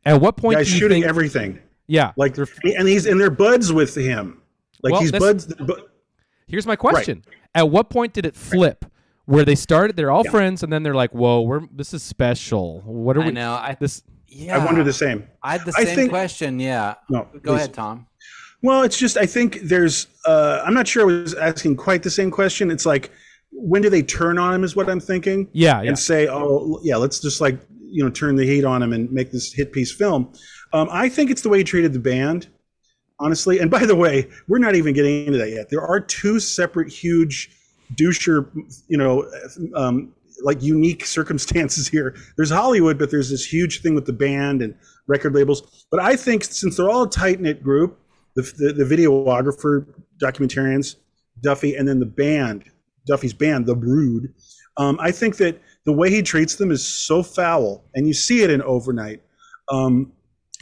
[0.06, 1.60] at what point Guys shooting think everything.
[1.88, 4.42] yeah Like, they're, and he's and they're buds with him.
[4.84, 5.46] Like Well, he's buds.
[5.54, 5.84] bu-
[6.48, 7.24] Here's my question:
[7.56, 8.86] At what point did it flip?
[9.26, 12.80] Where they started, they're all friends, and then they're like, "Whoa, we're this is special.
[12.86, 13.52] What are I we?" know.
[13.52, 14.56] I this yeah.
[14.58, 15.28] I wonder the same.
[15.44, 16.58] I had the I same think- question.
[16.62, 16.94] Yeah.
[17.10, 17.56] No, Go please.
[17.56, 18.08] ahead, Tom.
[18.62, 20.08] Well, it's just I think there's.
[20.26, 22.72] Uh, I'm not sure I was asking quite the same question.
[22.72, 23.12] It's like
[23.52, 24.64] when do they turn on him?
[24.64, 25.50] Is what I'm thinking.
[25.54, 25.90] Yeah, yeah.
[25.90, 29.12] And say, oh yeah, let's just like you know turn the heat on him and
[29.12, 30.32] make this hit piece film.
[30.74, 32.48] Um, I think it's the way he treated the band,
[33.20, 33.60] honestly.
[33.60, 35.70] And by the way, we're not even getting into that yet.
[35.70, 37.50] There are two separate huge
[37.96, 38.50] doucher,
[38.88, 39.30] you know,
[39.76, 42.16] um, like unique circumstances here.
[42.36, 44.76] There's Hollywood, but there's this huge thing with the band and
[45.08, 45.86] record labels.
[45.90, 48.00] But I think since they're all a tight knit group,
[48.36, 49.88] the, the the videographer,
[50.22, 50.98] documentarians,
[51.42, 52.66] Duffy, and then the band,
[53.08, 54.34] Duffy's band, The Brood.
[54.78, 58.44] Um, I think that the way he treats them is so foul, and you see
[58.44, 59.22] it in Overnight.
[59.70, 60.14] Um,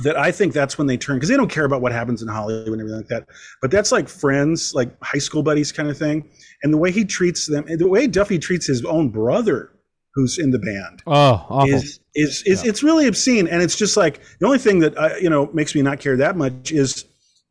[0.04, 2.28] that I think that's when they turn because they don't care about what happens in
[2.28, 3.28] Hollywood and everything like that.
[3.62, 6.30] But that's like friends, like high school buddies kind of thing.
[6.64, 9.72] And the way he treats them, and the way Duffy treats his own brother,
[10.14, 11.74] who's in the band, oh, awful.
[11.74, 13.48] is is, is it's really obscene.
[13.48, 16.18] And it's just like the only thing that uh, you know makes me not care
[16.18, 17.06] that much is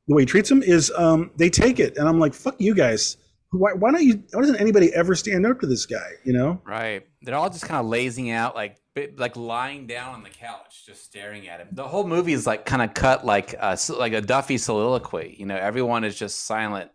[0.07, 0.62] the way he treats them.
[0.62, 3.16] Is um, they take it, and I'm like, fuck you guys.
[3.55, 4.23] Why, why don't you?
[4.33, 6.11] Why doesn't anybody ever stand up to this guy?
[6.25, 6.61] You know?
[6.67, 7.07] Right.
[7.23, 8.79] They're all just kind of lazing out, like
[9.17, 11.69] like lying down on the couch, just staring at him.
[11.73, 15.37] The whole movie is like kind of cut like a, s- like a Duffy soliloquy.
[15.38, 16.90] You know, everyone is just silent,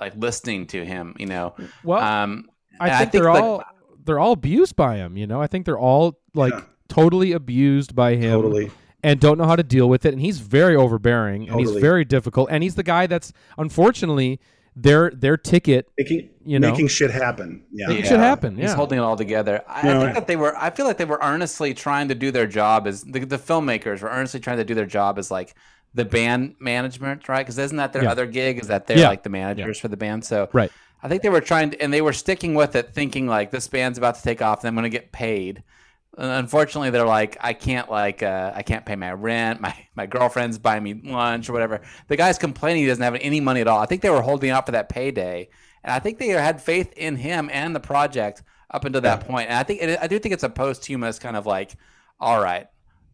[0.00, 1.14] like listening to him.
[1.18, 1.54] You know.
[1.84, 2.48] Well, um,
[2.80, 3.64] I and think, they're like, all
[4.04, 5.16] they're all abused by him.
[5.16, 6.54] You know, I think they're all like
[6.88, 8.32] totally abused by him.
[8.42, 8.70] Totally.
[9.02, 12.04] And don't know how to deal with it, and he's very overbearing, and he's very
[12.04, 14.40] difficult, and he's the guy that's unfortunately
[14.82, 15.88] their their ticket.
[15.98, 16.70] Making You know.
[16.70, 17.64] making shit happen.
[17.72, 17.88] Yeah.
[17.88, 18.56] Making shit happen.
[18.56, 19.62] He's holding it all together.
[19.68, 20.56] I, No, I I- think that they were.
[20.56, 24.00] I feel like they were earnestly trying to do their job as the, the filmmakers
[24.02, 25.54] were earnestly trying to do their job as like
[25.94, 27.40] the band management, right?
[27.40, 28.12] Because isn't that their Yeah.
[28.12, 28.58] other gig?
[28.60, 29.08] Is that they're Yeah.
[29.08, 30.24] like the managers for the band?
[30.24, 30.70] So Right.
[31.02, 33.66] I think they were trying, to, and they were sticking with it, thinking like this
[33.68, 35.62] band's about to take off, and I'm going to get paid.
[36.18, 39.60] And unfortunately, they're like, I can't like, uh, I can't pay my rent.
[39.60, 41.80] My my girlfriend's buying me lunch or whatever.
[42.08, 43.78] The guy's complaining he doesn't have any money at all.
[43.78, 45.48] I think they were holding out for that payday,
[45.84, 49.48] and I think they had faith in him and the project up until that point.
[49.48, 51.76] And I think it, I do think it's a posthumous kind of like,
[52.18, 52.66] all right,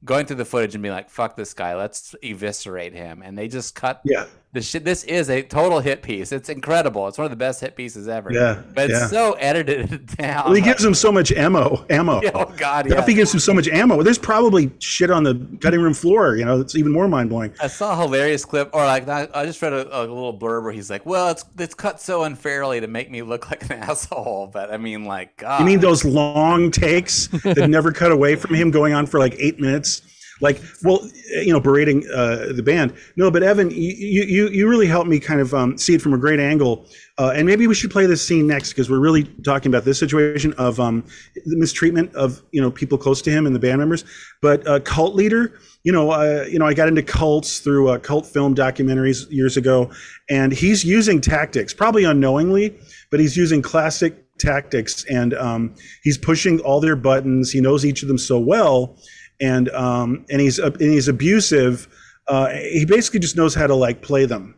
[0.05, 3.23] going through the footage and being like, fuck this guy, let's eviscerate him.
[3.23, 4.27] And they just cut Yeah.
[4.63, 4.85] Shit.
[4.85, 6.33] This is a total hit piece.
[6.33, 7.09] It's incredible.
[7.09, 8.33] It's one of the best hit pieces ever.
[8.33, 9.07] Yeah, but it's yeah.
[9.07, 10.45] so edited down.
[10.47, 11.85] Well, he gives him so much ammo.
[11.91, 12.21] Ammo.
[12.37, 12.97] Oh God, yeah.
[12.97, 14.03] Duffy gives him so much ammo.
[14.03, 16.37] There's probably shit on the cutting room floor.
[16.37, 17.55] You know, it's even more mind blowing.
[17.61, 20.65] I saw a hilarious clip, or like I I just read a, a little blurb
[20.65, 23.73] where he's like, "Well, it's it's cut so unfairly to make me look like an
[23.83, 28.37] asshole." But I mean, like, God, You mean those long takes that never cut away
[28.37, 30.03] from him going on for like eight minutes?
[30.41, 32.95] Like, well, you know, berating uh, the band.
[33.17, 36.13] No, but Evan, you you you really helped me kind of um, see it from
[36.13, 36.87] a great angle.
[37.19, 39.99] Uh, and maybe we should play this scene next because we're really talking about this
[39.99, 41.03] situation of um,
[41.47, 44.05] the mistreatment of you know people close to him and the band members.
[44.43, 47.99] But uh, cult leader, you know, uh, you know, I got into cults through uh,
[47.99, 49.91] cult film documentaries years ago,
[50.29, 52.77] and he's using tactics, probably unknowingly,
[53.11, 57.51] but he's using classic tactics, and um, he's pushing all their buttons.
[57.51, 58.99] He knows each of them so well,
[59.41, 61.89] and um, and he's and he's abusive.
[62.29, 64.57] Uh, he basically just knows how to like play them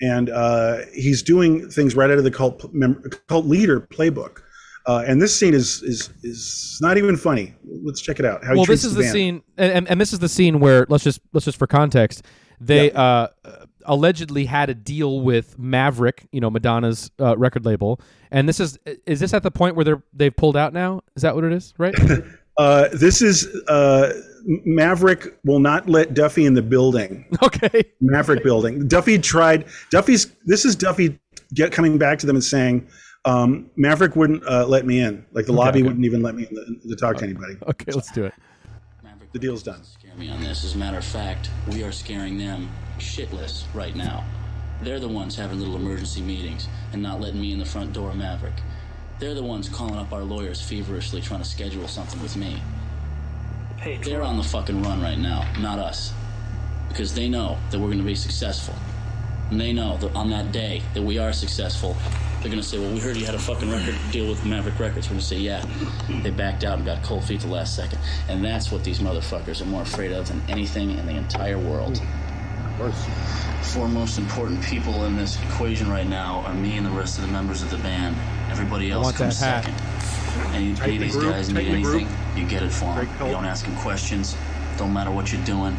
[0.00, 4.42] and uh, he's doing things right out of the cult mem- cult leader playbook.
[4.86, 7.54] Uh, and this scene is is is not even funny.
[7.64, 8.44] Let's check it out.
[8.44, 9.12] How well, this is the band.
[9.12, 12.24] scene, and, and, and this is the scene where let's just let's just for context,
[12.60, 13.28] they uh,
[13.84, 18.78] allegedly had a deal with Maverick, you know, Madonna's uh, record label, and this is
[19.06, 21.02] is this at the point where they're they've pulled out now?
[21.14, 21.74] Is that what it is?
[21.76, 21.94] Right?
[22.60, 24.12] Uh, this is uh,
[24.44, 27.24] Maverick will not let Duffy in the building.
[27.42, 27.84] Okay.
[28.02, 28.86] Maverick building.
[28.86, 29.64] Duffy tried.
[29.90, 30.26] Duffy's.
[30.44, 31.18] This is Duffy
[31.54, 32.86] get coming back to them and saying,
[33.24, 35.24] um, Maverick wouldn't uh, let me in.
[35.32, 35.88] Like the Okay, lobby okay.
[35.88, 37.56] wouldn't even let me in the, to talk to anybody.
[37.66, 38.34] Okay, let's do it.
[39.02, 39.82] Maverick the deal's done.
[39.84, 40.64] Scare me on this.
[40.64, 42.68] As a matter of fact, we are scaring them
[42.98, 44.22] shitless right now.
[44.82, 48.12] They're the ones having little emergency meetings and not letting me in the front door
[48.12, 48.60] Maverick.
[49.20, 52.62] They're the ones calling up our lawyers feverishly trying to schedule something with me.
[54.02, 56.14] They're on the fucking run right now, not us.
[56.88, 58.74] Because they know that we're going to be successful.
[59.50, 61.96] And they know that on that day that we are successful,
[62.40, 64.78] they're going to say, Well, we heard you had a fucking record deal with Maverick
[64.78, 65.08] Records.
[65.08, 65.66] We're going to say, Yeah.
[66.22, 67.98] They backed out and got cold feet the last second.
[68.28, 72.00] And that's what these motherfuckers are more afraid of than anything in the entire world.
[72.80, 77.26] Four most important people in this equation right now are me and the rest of
[77.26, 78.16] the members of the band.
[78.50, 79.74] Everybody else comes second.
[80.54, 83.06] Any Tighten of these group, guys need the anything, you get it for them.
[83.26, 84.34] You don't ask them questions.
[84.78, 85.76] Don't matter what you're doing.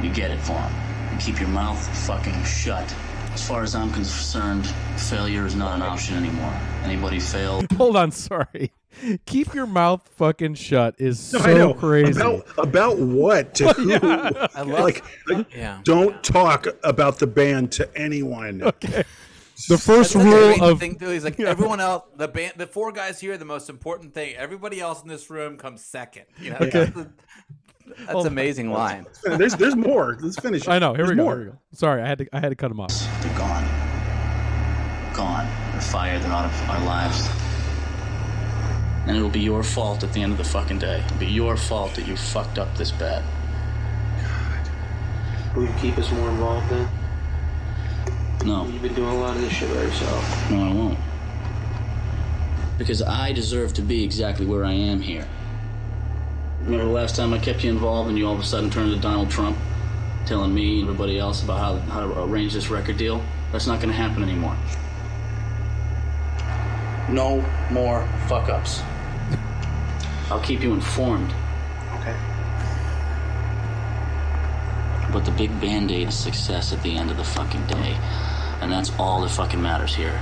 [0.00, 0.72] You get it for them.
[1.10, 2.94] And keep your mouth fucking shut.
[3.32, 6.54] As far as I'm concerned, failure is not an option anymore.
[6.84, 8.70] Anybody failed, Hold on, sorry.
[9.26, 11.74] Keep your mouth fucking shut is so I know.
[11.74, 12.20] crazy.
[12.20, 13.54] About, about what?
[13.56, 13.92] To who?
[13.94, 14.68] I love.
[14.68, 15.80] like, like, yeah.
[15.84, 18.62] don't talk about the band to anyone.
[18.62, 19.04] Okay.
[19.68, 21.08] the first That's rule great of thing too.
[21.10, 22.04] He's like everyone else.
[22.16, 24.34] The band, the four guys here, the most important thing.
[24.36, 26.24] Everybody else in this room comes second.
[26.38, 26.70] You know, Okay.
[26.70, 27.12] that's, a-
[27.86, 29.06] that's oh an amazing line.
[29.24, 30.16] There's there's more.
[30.20, 30.62] Let's finish.
[30.62, 30.68] it.
[30.68, 30.94] I know.
[30.94, 31.22] Here we go.
[31.24, 31.36] more.
[31.36, 31.58] Here we go.
[31.74, 32.92] Sorry, I had to I had to cut him off.
[33.22, 33.64] they're gone.
[35.14, 35.46] Gone.
[35.72, 36.22] They're fired.
[36.22, 37.28] They're out of our lives.
[39.06, 41.02] And it'll be your fault at the end of the fucking day.
[41.04, 43.22] It'll be your fault that you fucked up this bad.
[44.22, 45.56] God.
[45.56, 46.88] Will you keep us more involved then?
[48.44, 48.66] No.
[48.66, 50.50] You've been doing a lot of this shit by yourself.
[50.50, 50.98] No, I won't.
[52.78, 55.26] Because I deserve to be exactly where I am here.
[56.60, 58.94] Remember the last time I kept you involved and you all of a sudden turned
[58.94, 59.56] to Donald Trump,
[60.24, 63.22] telling me and everybody else about how, how to arrange this record deal?
[63.52, 64.56] That's not going to happen anymore.
[67.08, 68.82] No more fuck ups.
[70.34, 71.30] I'll keep you informed.
[72.00, 72.16] Okay.
[75.12, 77.96] But the big band aid is success at the end of the fucking day.
[78.60, 80.20] And that's all that fucking matters here.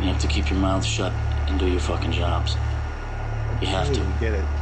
[0.00, 1.12] You have to keep your mouth shut
[1.48, 2.56] and do your fucking jobs.
[3.62, 4.00] You have to.
[4.20, 4.44] Get it.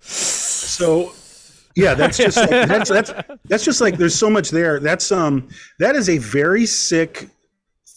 [0.00, 1.12] So,
[1.74, 3.12] yeah, that's just like, that's that's
[3.46, 4.78] that's just like there's so much there.
[4.78, 5.48] That's um
[5.80, 7.28] that is a very sick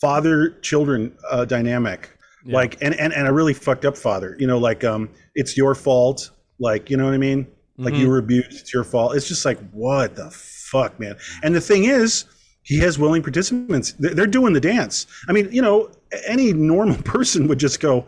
[0.01, 2.09] father children uh, dynamic.
[2.43, 4.35] Like and, and and a really fucked up father.
[4.39, 6.31] You know, like um it's your fault.
[6.59, 7.47] Like you know what I mean.
[7.77, 8.59] Like you were abused.
[8.59, 9.15] It's your fault.
[9.15, 11.17] It's just like what the fuck, man.
[11.41, 12.25] And the thing is,
[12.63, 13.93] he has willing participants.
[13.97, 15.07] They're doing the dance.
[15.27, 15.89] I mean, you know,
[16.27, 18.05] any normal person would just go,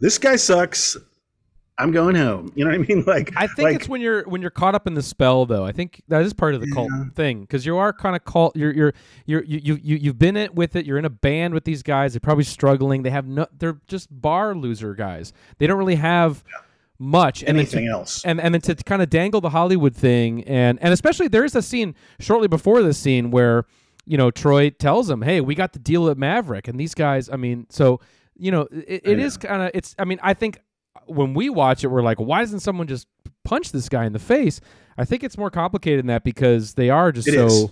[0.00, 0.96] "This guy sucks.
[1.78, 3.04] I'm going home." You know what I mean?
[3.06, 5.64] Like, I think like, it's when you're when you're caught up in the spell, though.
[5.64, 8.56] I think that is part of the cult thing because you are kind of cult.
[8.56, 8.94] You're you're
[9.26, 10.86] you're you you you you've been it with it.
[10.86, 12.12] You're in a band with these guys.
[12.12, 13.02] They're probably struggling.
[13.02, 13.46] They have no.
[13.56, 15.32] They're just bar loser guys.
[15.58, 16.42] They don't really have
[16.98, 17.42] much.
[17.42, 18.24] And to- anything else.
[18.24, 21.54] and and then to kind of dangle the Hollywood thing, and and especially there is
[21.54, 23.64] a scene shortly before this scene where
[24.06, 27.28] you know Troy tells him, "Hey, we got the deal at Maverick," and these guys,
[27.30, 28.00] I mean, so
[28.38, 29.94] you know, it, it is kind of it's.
[29.98, 30.60] I mean, I think
[31.06, 33.06] when we watch it, we're like, why doesn't someone just
[33.44, 34.60] punch this guy in the face?
[34.98, 37.68] I think it's more complicated than that because they are just It so, is.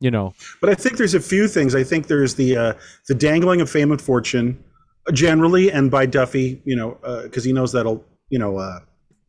[0.00, 1.74] you know, But I think there's a few things.
[1.74, 2.72] I think there's the uh,
[3.08, 4.62] the dangling of fame and fortune,
[5.08, 8.78] uh, generally, and by Duffy, you know, because he knows that'll, you know, uh,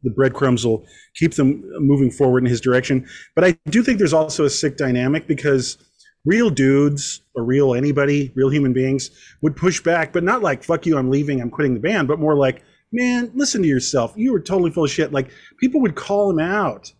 [0.03, 0.85] the breadcrumbs will
[1.15, 3.05] keep them moving forward in his direction.
[3.35, 5.77] But I do think there's also a sick dynamic because
[6.25, 9.09] real dudes or real anybody, real human beings
[9.41, 12.19] would push back, but not like "fuck you, I'm leaving, I'm quitting the band," but
[12.19, 14.13] more like, "Man, listen to yourself.
[14.15, 16.91] You were totally full of shit." Like people would call him out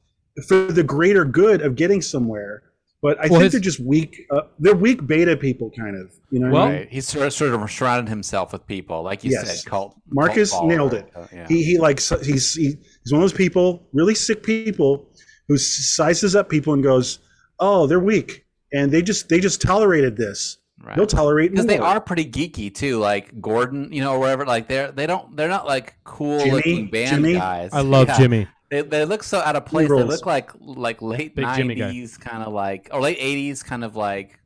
[0.48, 2.64] for the greater good of getting somewhere.
[3.02, 4.26] But I Well, think his- they're just weak.
[4.30, 6.12] Uh, they're weak beta people, kind of.
[6.32, 6.50] You know.
[6.52, 6.88] what I Well, mean?
[6.92, 9.62] He's sort of, sort of surrounded himself with people, like you Yes.
[9.64, 9.96] said, cult.
[10.12, 11.10] Marcus cult nailed it.
[11.16, 11.48] Uh, yeah.
[11.48, 15.08] He he like he's he, he's one of those people, really sick people,
[15.48, 17.20] who sizes up people and goes,
[17.60, 20.58] "Oh, they're weak," and they just they just tolerated this.
[20.82, 20.96] Right.
[20.96, 21.76] They'll tolerate because more.
[21.76, 24.46] they are pretty geeky too, like Gordon, you know, or whatever.
[24.46, 26.52] Like they're they don't they're not like cool Jimmy?
[26.52, 27.34] looking band Jimmy?
[27.34, 27.70] guys.
[27.74, 28.18] I love Yeah.
[28.18, 28.48] Jimmy.
[28.72, 29.90] They, they look so out of place.
[29.90, 33.84] They look like like late Big Jimmy nineties, kind of like or late eighties, kind
[33.84, 34.40] of like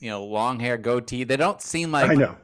[0.00, 1.24] you know, long hair, goatee.
[1.24, 2.36] They don't seem like I know.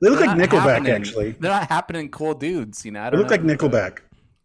[0.00, 1.30] They look like Nickelback, happening- actually.
[1.32, 3.00] They're not happening cool dudes, you know.
[3.02, 3.54] I They don't look like know.
[3.56, 3.98] Nickelback.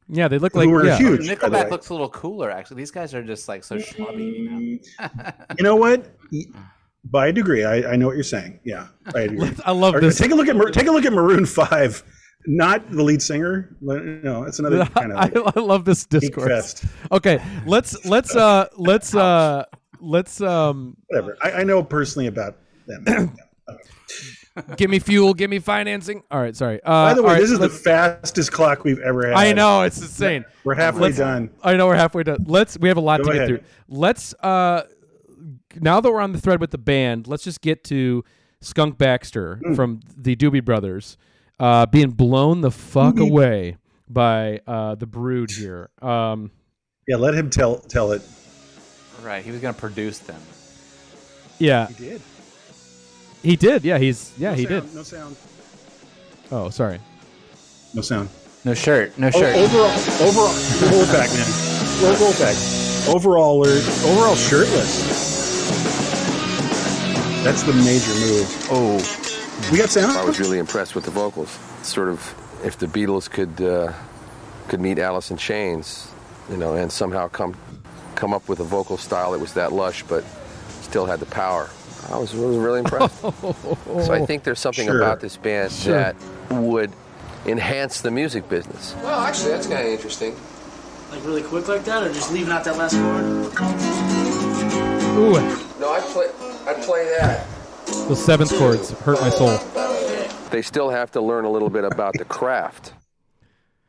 [0.10, 0.98] yeah, they look Who like were yeah.
[0.98, 1.22] huge.
[1.30, 2.78] Nickelback looks a little cooler, actually.
[2.78, 5.32] These guys are just like so schlubby, you know.
[5.58, 6.06] You know what?
[7.12, 8.60] By a degree, I, I know what you're saying.
[8.64, 9.52] Yeah, by a degree.
[9.64, 10.18] I love Or this.
[10.18, 12.04] Take a look at take a look at Maroon Five,
[12.48, 13.76] not the lead singer.
[13.82, 16.84] No, it's another kind of I, like I love this discourse.
[17.12, 19.66] Okay, let's let's uh let's uh
[20.00, 21.38] let's um Whatever.
[21.44, 23.36] I, I know personally about them.
[24.78, 26.24] Give me fuel, give me financing.
[26.32, 26.82] All right, sorry.
[26.82, 29.36] Uh, By the way, right, this is the fastest clock we've ever had.
[29.36, 30.46] I know it's insane.
[30.64, 31.50] We're halfway Let's- done.
[31.62, 32.46] I know we're halfway done.
[32.48, 32.78] Let's.
[32.80, 33.60] We have a lot Go to get through.
[33.90, 34.34] Let's.
[34.36, 34.84] uh
[35.82, 38.24] Now that we're on the thread with the band, let's just get to
[38.62, 39.74] Skunk Baxter Hmm.
[39.76, 41.18] from the Doobie Brothers,
[41.60, 43.78] uh, being blown the fuck away
[44.10, 45.90] by uh the Brood here.
[46.02, 46.52] Um,
[47.08, 48.22] Yeah, let him tell tell it.
[49.24, 49.44] Right.
[49.44, 50.40] He was gonna produce them.
[51.60, 52.22] yeah, He did.
[53.44, 53.84] he did.
[53.84, 54.96] Yeah, he's yeah No he sound, did.
[54.96, 55.36] No sound.
[56.52, 57.00] Oh, sorry.
[57.94, 58.30] No sound.
[58.64, 59.18] No shirt.
[59.18, 59.56] No Oh, shirt.
[59.56, 60.54] overall, overall,
[60.92, 61.48] roll back, man.
[62.04, 62.56] Roll, roll back.
[63.08, 65.35] Overall, overall shirtless.
[67.46, 68.68] That's the major move.
[68.72, 70.18] Oh, We got sound.
[70.18, 71.52] I was really impressed with the vocals.
[71.84, 72.20] Sort of,
[72.66, 73.94] if the Beatles could uh,
[74.68, 76.10] could meet Alice in Chains,
[76.50, 77.56] you know, and somehow come
[78.16, 80.24] come up with a vocal style that was that lush, but
[80.82, 81.70] still had the power.
[82.12, 83.20] I was, was really impressed.
[83.22, 84.98] so I think there's something Sure.
[85.02, 85.94] about this band Sure.
[85.94, 86.16] that
[86.52, 86.92] would
[87.46, 88.96] enhance the music business.
[89.04, 90.36] Well, actually, that's kind of interesting.
[91.12, 93.24] Like really quick like that, or just leaving out that last chord?
[95.18, 96.28] Ooh, No, I play.
[96.68, 97.46] I play that.
[98.08, 99.58] the seventh chords hurt my soul.
[100.50, 102.94] They still have to learn a little bit about the craft.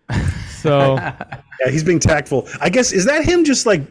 [0.59, 0.95] So
[1.61, 2.49] Yeah, he's being tactful.
[2.61, 3.83] I guess is that him just like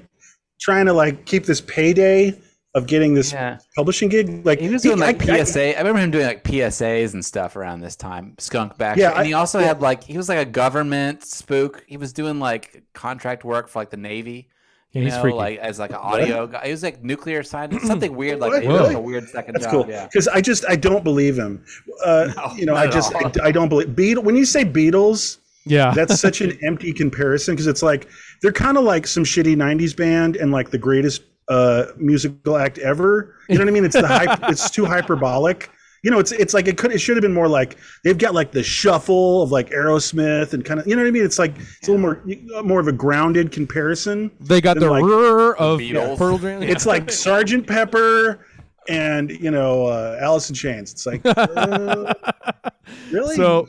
[0.60, 2.38] trying to like keep this payday
[2.74, 3.60] of getting this Yeah.
[3.78, 4.45] publishing gig?
[4.45, 5.76] Like He was doing like I- I- PSA.
[5.76, 8.36] I, remember him doing like PSAs and stuff around this time.
[8.39, 8.98] Skunk back.
[8.98, 9.67] Yeah, and he I- also yeah.
[9.67, 11.86] had like he was like a government spook.
[11.88, 14.50] He was doing like contract work for like the Navy.
[14.95, 15.38] Yeah, he's know, freaky.
[15.38, 16.65] like as like an audio guy.
[16.65, 18.39] He was like nuclear scientist, something weird.
[18.39, 18.62] Like What?
[18.63, 19.71] he was like a weird second That's job.
[19.71, 20.05] cool Yeah.
[20.05, 21.63] because I just I don't believe him.
[22.03, 23.13] Uh, you know, I just.
[23.13, 24.23] I, I don't believe Beatles.
[24.23, 28.08] When you say Beatles, yeah, that's such an empty comparison because it's like
[28.41, 32.77] they're kind of like some shitty '90s band and like the greatest uh, musical act
[32.77, 33.36] ever.
[33.49, 33.84] You know what I mean?
[33.86, 34.39] It's the hype.
[34.49, 35.69] It's too hyperbolic.
[36.06, 38.36] You know, it's it's like it could it should have been more like they've got
[38.36, 41.26] like the shuffle of like Aerosmith and kind of you know what I mean.
[41.26, 42.22] It's like it's a little more
[42.63, 44.30] more of a grounded comparison.
[44.39, 46.18] they got the like- roar of Beatles.
[46.20, 46.62] Pearl Jam.
[46.74, 48.46] It's like Sergeant Pepper
[48.88, 50.91] and you know uh, Alice in Chains.
[50.93, 52.14] It's like uh,
[53.12, 53.68] really So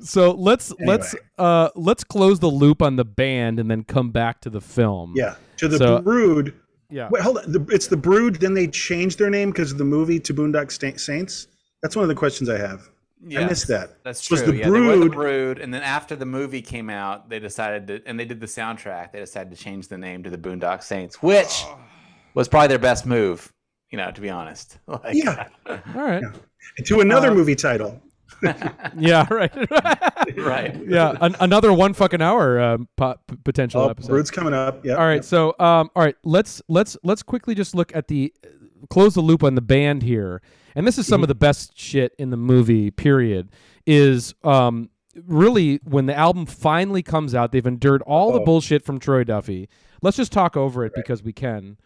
[0.00, 4.40] so let's let's uh let's close the loop on the band and then come back
[4.42, 5.14] to the film.
[5.16, 6.54] yeah to the So- Brood.
[6.88, 7.08] Yeah.
[7.10, 7.50] Wait, hold on.
[7.50, 8.36] The, it's the Brood.
[8.36, 11.48] Then they changed their name because of the movie to Boondock Saints.
[11.86, 12.88] That's one of the questions I have.
[13.36, 14.02] I missed that.
[14.02, 14.50] That's Was true.
[14.52, 17.38] the yeah, they were the Brood- Brood, and then after the movie came out, they
[17.38, 19.12] decided to, and they did the soundtrack.
[19.12, 21.64] They decided to change the name to the Boondock Saints, which
[22.34, 23.52] was probably their best move.
[23.90, 24.78] You know, to be honest.
[24.88, 25.46] Like, Yeah.
[25.68, 26.22] All right.
[26.86, 28.02] To another Uh, movie title.
[28.98, 29.26] Yeah.
[29.32, 29.52] Right.
[30.36, 30.76] right.
[30.88, 31.14] yeah.
[31.20, 34.08] An- another one fucking hour um, po- potential Oh, episode.
[34.08, 34.84] Brood's coming up.
[34.84, 34.94] Yeah.
[34.94, 38.32] All right, so um, all right, let's let's let's quickly just look at the
[38.90, 40.42] close the loop on the band here,
[40.74, 42.90] and this is some of the best shit in the movie.
[42.90, 43.48] Period.
[43.86, 44.90] Is um
[45.26, 48.44] really when the album finally comes out, they've endured all the Oh.
[48.44, 49.68] bullshit from Troy Duffy.
[50.02, 51.76] Let's just talk over it because we can.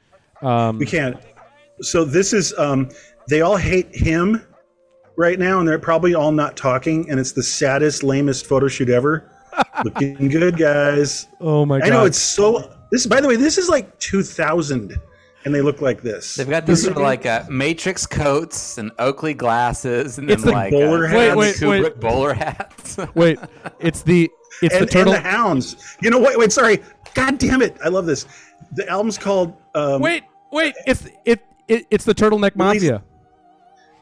[0.43, 1.17] Um, We can't.
[1.83, 2.89] So this is um
[3.29, 4.43] they all hate him
[5.17, 8.89] right now and they're probably all not talking and it's the saddest lamest photo shoot
[8.89, 9.31] ever.
[9.85, 11.27] Looking good guys.
[11.41, 11.87] Oh my god!
[11.87, 14.97] I know it's so this by the way this is like 2000
[15.45, 16.35] and they look like this.
[16.35, 20.53] They've got these sort of like uh, Matrix coats and Oakley glasses, and It's then
[20.53, 21.37] like like bowler uh, hats.
[21.37, 22.01] Wait, Kubrick wait.
[22.01, 22.99] bowler hats.
[23.15, 23.39] Wait,
[23.79, 24.31] it's the
[24.63, 25.15] it's and, the turtle.
[25.15, 25.97] and the hounds.
[26.03, 26.39] You know what?
[26.39, 26.81] Wait, sorry.
[27.15, 27.77] God damn it.
[27.85, 28.27] I love this.
[28.73, 33.03] The album's called um wait, wait, it's it, it it's the turtleneck mafia.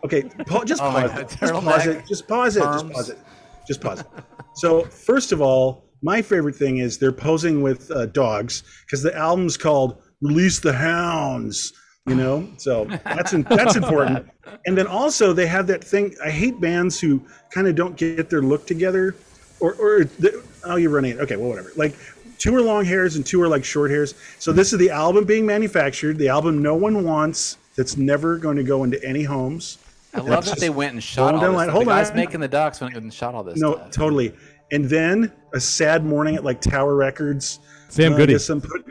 [0.05, 1.36] Okay, pa- just Oh pause God, it.
[1.39, 2.01] Just pause it.
[2.09, 2.61] Just pause it.
[2.62, 3.18] Just pause it.
[3.66, 4.07] Just pause it.
[4.55, 9.14] So first of all, my favorite thing is they're posing with uh, dogs because the
[9.16, 11.73] album's called "Release the Hounds."
[12.07, 14.27] You know, so that's in, that's important.
[14.64, 16.14] And then also they have that thing.
[16.25, 19.14] I hate bands who kind of don't get their look together,
[19.61, 21.21] or or the, oh, you're running it.
[21.21, 21.71] Okay, well, whatever.
[21.77, 21.95] Like
[22.39, 24.14] two are long hairs and two are like short hairs.
[24.39, 26.16] So this is the album being manufactured.
[26.16, 27.59] The album no one wants.
[27.77, 29.77] That's never going to go into any homes.
[30.14, 31.57] I love that they went and shot Hold all on, this.
[31.59, 31.75] line- stuff.
[31.75, 33.59] hold the guys making the ducks went and shot all this.
[33.59, 33.91] No, stuff.
[33.91, 34.35] totally.
[34.73, 37.61] And then a sad morning at like Tower Records.
[37.91, 38.35] Sam Uh, Goody.
[38.35, 38.87] I put,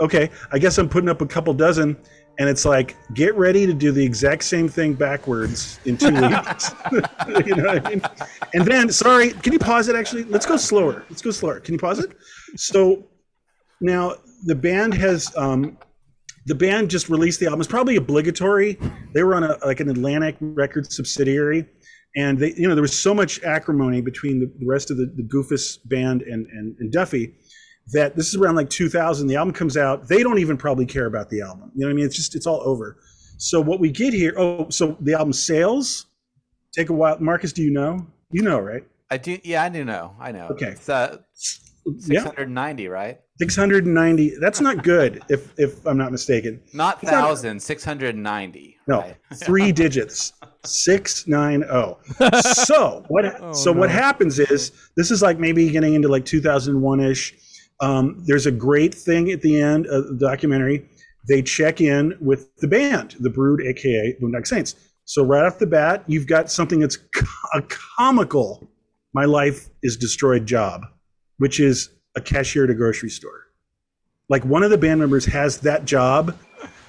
[0.00, 1.96] okay, I guess I'm putting up a couple dozen,
[2.38, 6.74] and it's like get ready to do the exact same thing backwards in two weeks.
[6.92, 8.02] you know what I mean?
[8.54, 9.96] And then, sorry, can you pause it?
[9.96, 11.04] Actually, let's go slower.
[11.10, 11.60] Let's go slower.
[11.60, 12.16] Can you pause it?
[12.56, 13.06] So
[13.80, 15.76] now the band has um,
[16.46, 17.60] the band just released the album.
[17.60, 18.78] It's probably obligatory.
[19.12, 21.66] They were on a like an Atlantic Records subsidiary,
[22.16, 25.12] and they you know there was so much acrimony between the, the rest of the,
[25.14, 27.34] the Goofus band and, and and Duffy
[27.92, 29.26] that this is around like 2000.
[29.26, 30.08] The album comes out.
[30.08, 31.70] They don't even probably care about the album.
[31.74, 32.04] You know what I mean?
[32.06, 32.96] It's just it's all over.
[33.38, 34.34] So what we get here?
[34.36, 36.06] Oh, so the album sales
[36.72, 37.18] take a while.
[37.20, 38.06] Marcus, do you know?
[38.30, 38.84] You know, right?
[39.10, 39.38] I do.
[39.42, 40.14] Yeah, I do know.
[40.20, 40.46] I know.
[40.50, 40.68] Okay.
[40.72, 41.16] It's uh,
[42.06, 42.22] Yeah.
[42.24, 43.20] 690, right?
[43.40, 44.36] 690.
[44.40, 46.60] That's not good, if if I'm not mistaken.
[46.74, 48.76] Not It's not- thousand, 690.
[48.86, 49.16] No, right?
[49.36, 50.32] three digits.
[50.64, 51.98] Six nine zero.
[52.42, 53.24] So what?
[53.40, 57.34] Oh, so what happens is this is like maybe getting into like 2001 ish.
[57.80, 60.88] Um, there's a great thing at the end of the documentary.
[61.28, 64.74] They check in with the band, the Brood, aka Boondock Saints.
[65.04, 66.98] So right off the bat, you've got something that's
[67.54, 68.68] a comical
[69.12, 70.82] "My life is destroyed" job,
[71.38, 73.46] which is a cashier at a grocery store.
[74.28, 76.36] Like one of the band members has that job.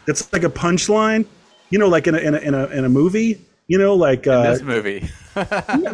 [0.06, 1.26] That's like a punchline,
[1.70, 3.42] you know, like in a in a in a, in a movie.
[3.68, 5.10] You know, like In uh, this movie.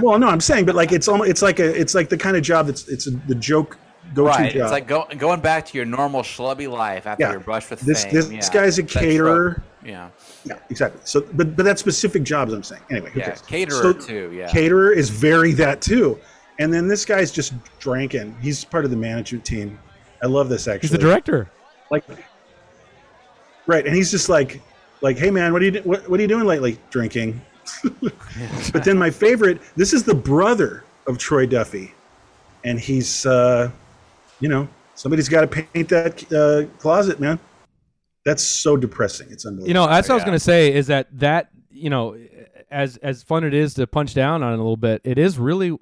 [0.02, 2.36] well, no, I'm saying, but like it's almost it's like a it's like the kind
[2.36, 3.78] of job that's it's a, the joke
[4.14, 4.54] go-to right.
[4.54, 4.64] job.
[4.64, 7.32] It's like go, going back to your normal schlubby life after Yeah.
[7.32, 8.14] your brush with This- fame.
[8.14, 8.54] this yeah.
[8.54, 9.04] guy's a That trope.
[9.04, 9.64] caterer.
[9.84, 10.10] Yeah.
[10.44, 11.00] yeah, exactly.
[11.06, 12.52] So, but but that's specific jobs.
[12.54, 13.12] I'm saying anyway.
[13.12, 13.26] who Yeah.
[13.28, 13.42] cares?
[13.42, 14.32] Caterer So, too.
[14.34, 14.50] Yeah.
[14.50, 16.20] Caterer is very that too.
[16.60, 18.36] And then this guy's just drinking.
[18.42, 19.80] He's part of the management team.
[20.22, 20.88] I love this actually.
[20.90, 21.50] He's the director.
[21.92, 22.04] Like,
[23.68, 24.62] right, and he's just like,
[25.02, 26.80] like, hey man, what are you what, what are you doing lately?
[26.90, 27.40] Drinking.
[28.02, 31.94] but then my favorite, this is the brother of Troy Duffy,
[32.64, 33.70] and he's, uh,
[34.40, 37.40] you know, somebody's got to paint that uh, closet, man.
[38.26, 39.28] That's so depressing.
[39.32, 39.68] It's unbelievable.
[39.70, 42.18] You know, that's what I was gonna say is that that you know,
[42.70, 45.40] as as fun it is to punch down on it a little bit, it is
[45.40, 45.78] really,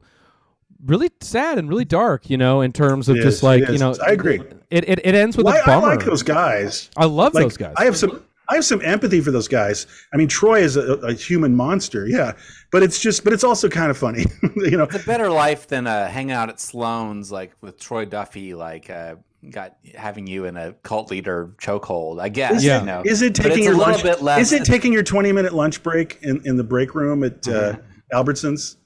[0.85, 2.29] really sad and really dark.
[2.29, 4.41] You know, in terms of It just is, like you know, I agree.
[4.69, 5.95] It it, it ends with Well, a I, I bummer.
[5.95, 6.91] like those guys.
[6.95, 7.73] I love Like, those guys.
[7.77, 8.23] I have some.
[8.49, 9.87] I have some empathy for those guys.
[10.13, 12.33] I mean, Troy is a, a human monster, yeah,
[12.71, 14.25] but it's just, but it's also kind of funny,
[14.55, 14.83] you know.
[14.83, 18.89] It's a better life than uh, hanging out at Sloan's, like with Troy Duffy, like
[18.89, 19.15] uh,
[19.49, 22.21] got having you in a cult leader chokehold.
[22.21, 22.57] I guess.
[22.57, 23.03] Is you know.
[23.05, 24.03] is it taking your a little lunch?
[24.03, 24.41] bit less?
[24.41, 27.77] Is it taking your twenty minute lunch break in, in the break room at uh,
[28.13, 28.77] Albertsons?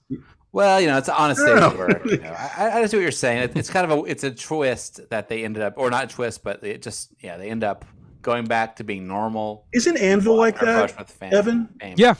[0.51, 2.05] Well, you know, it's an honest I state don't work.
[2.05, 2.33] You know.
[2.33, 3.43] I, I just see what you're saying.
[3.43, 6.07] It, it's kind of a it's a twist that they ended up, or not a
[6.07, 7.85] twist, but it just yeah, they end up
[8.21, 9.65] going back to being normal.
[9.73, 11.33] Isn't Anvil like that, with fame.
[11.33, 11.69] Evan?
[11.79, 11.95] Fame.
[11.97, 12.15] yeah,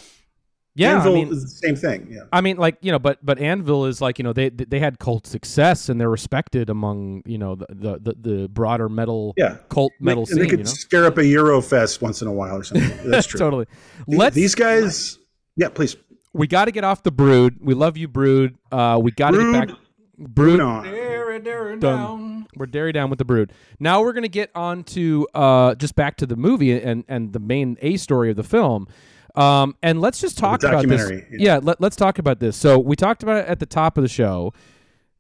[0.76, 0.96] yeah.
[0.96, 2.08] Anvil I mean, is the same thing.
[2.12, 2.22] Yeah.
[2.32, 5.00] I mean, like you know, but but Anvil is like you know they they had
[5.00, 9.58] cult success and they're respected among you know the the, the, the broader metal Yeah.
[9.70, 10.50] cult metal and they scene.
[10.50, 10.72] could You know?
[10.72, 12.90] scare up a Eurofest once in a while or something.
[13.10, 13.40] That's true.
[13.40, 13.66] totally.
[14.08, 15.18] The- Let's These guys,
[15.56, 15.96] yeah, please.
[16.34, 17.58] we got to get off the brood.
[17.60, 18.56] We love you, brood.
[18.72, 19.78] Uh, we got to get back.
[20.20, 20.60] Brood.
[20.60, 20.84] on.
[20.84, 22.48] There We're daring down.
[22.56, 23.54] We're dairy down with the brood.
[23.80, 27.40] Now we're gonna get on to uh, just back to the movie and and the
[27.40, 28.88] main A story of the film.
[29.36, 31.00] Um, and let's just talk about this.
[31.00, 32.58] documentary, Yeah, let, let's talk about this.
[32.58, 34.54] So we talked about it at the top of the show.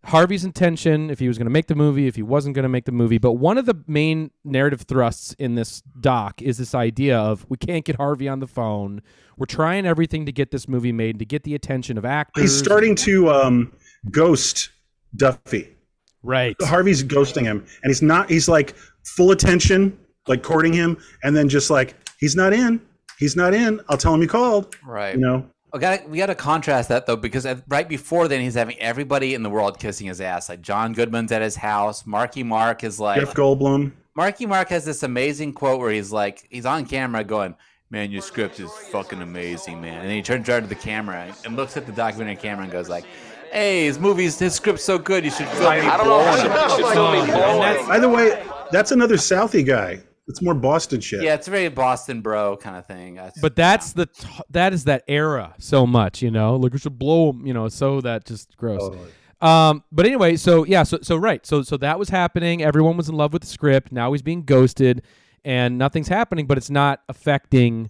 [0.03, 2.69] Harvey's intention, if he was going to make the movie, if he wasn't going to
[2.69, 3.17] make the movie.
[3.17, 7.57] But one of the main narrative thrusts in this doc is this idea of we
[7.57, 9.01] can't get Harvey on the phone.
[9.37, 12.41] We're trying everything to get this movie made to get the attention of actors.
[12.41, 13.73] He's starting to um,
[14.09, 14.69] ghost
[15.15, 15.75] Duffy.
[16.23, 16.55] Right.
[16.61, 18.29] Harvey's ghosting him, and he's not.
[18.29, 19.97] He's like full attention,
[20.27, 22.81] like courting him, and then just like he's not in.
[23.17, 23.81] He's not in.
[23.89, 24.75] I'll tell him you called.
[24.83, 25.15] Right.
[25.15, 25.49] You know.
[25.73, 29.35] We got we got to contrast that though because right before then he's having everybody
[29.35, 30.49] in the world kissing his ass.
[30.49, 32.07] Like John Goodman's at his house.
[32.07, 33.91] Marky Mark is like Jeff Goldblum.
[34.15, 37.55] Marky Mark has this amazing quote where he's like he's on camera going,
[37.91, 41.33] "Man, your script is fucking amazing, man." And then he turns right to the camera
[41.45, 43.05] and looks at the documentary camera and goes like,
[43.51, 46.19] "Hey, his movies, his script's so good, you should film me I don't know.
[46.19, 47.87] blowing You should film me blowing.
[47.87, 50.01] By the way, that's another Southie guy.
[50.27, 51.23] It's more Boston shit.
[51.23, 53.15] Yeah, it's a very Boston bro kind of thing.
[53.15, 56.55] That's- But that's the t- that is that era so much, you know.
[56.55, 57.67] Like we should blow, you know.
[57.67, 58.95] So that just gross.
[59.41, 62.61] Um, but anyway, so yeah, so so right, so so that was happening.
[62.61, 63.91] Everyone was in love with the script.
[63.91, 65.01] Now he's being ghosted,
[65.43, 66.45] and nothing's happening.
[66.45, 67.89] But it's not affecting,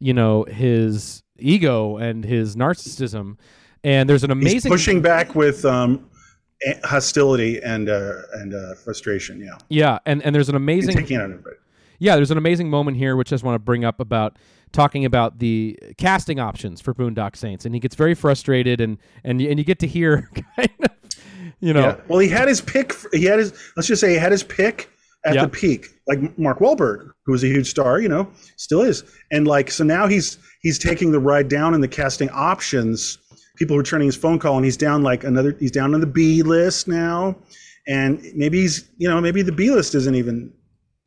[0.00, 3.36] you know, his ego and his narcissism.
[3.84, 6.08] And there's an amazing He's pushing back with um,
[6.84, 9.40] hostility and uh, and uh, frustration.
[9.40, 11.56] Yeah, Yeah, and and there's an amazing taking of everybody.
[11.98, 14.38] Yeah, there's an amazing moment here, which I just want to bring up about
[14.72, 19.40] talking about the casting options for Boondock Saints, and he gets very frustrated, and and
[19.40, 20.90] you- and you get to hear kind of,
[21.60, 21.96] you know, Yeah.
[22.08, 22.92] Well, he had his pick.
[23.12, 23.52] He had his.
[23.76, 24.90] Let's just say he had his pick
[25.24, 25.42] at Yep.
[25.44, 28.00] the peak, like Mark Wahlberg, who was a huge star.
[28.00, 29.02] You know, still is.
[29.30, 33.18] And like, so now he's he's taking the ride down in the casting options.
[33.56, 35.56] People returning his phone call, and he's down like another.
[35.58, 37.36] He's down on the B list now,
[37.88, 40.52] and maybe he's you know maybe the B list isn't even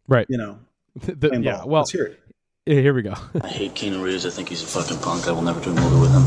[0.08, 0.26] right.
[0.30, 0.60] you know.
[1.06, 1.68] The- playing yeah, ball.
[1.70, 2.20] well, Let's hear it.
[2.66, 3.14] here we go.
[3.42, 4.26] I hate Keanu Reeves.
[4.26, 5.28] I think he's a fucking punk.
[5.28, 6.24] I will never do a movie with him.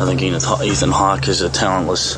[0.00, 2.14] I think Ethan Ethan Hawke is a talentless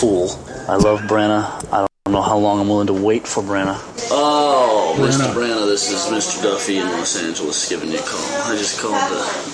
[0.00, 0.30] fool.
[0.68, 1.44] I love Branagh.
[1.72, 3.78] I don't know how long I'm willing to wait for Branagh.
[4.10, 5.32] Oh, Mr.
[5.34, 6.42] Branagh, this is Mr.
[6.42, 8.20] Duffy in Los Angeles giving you a call.
[8.50, 9.51] I just called the.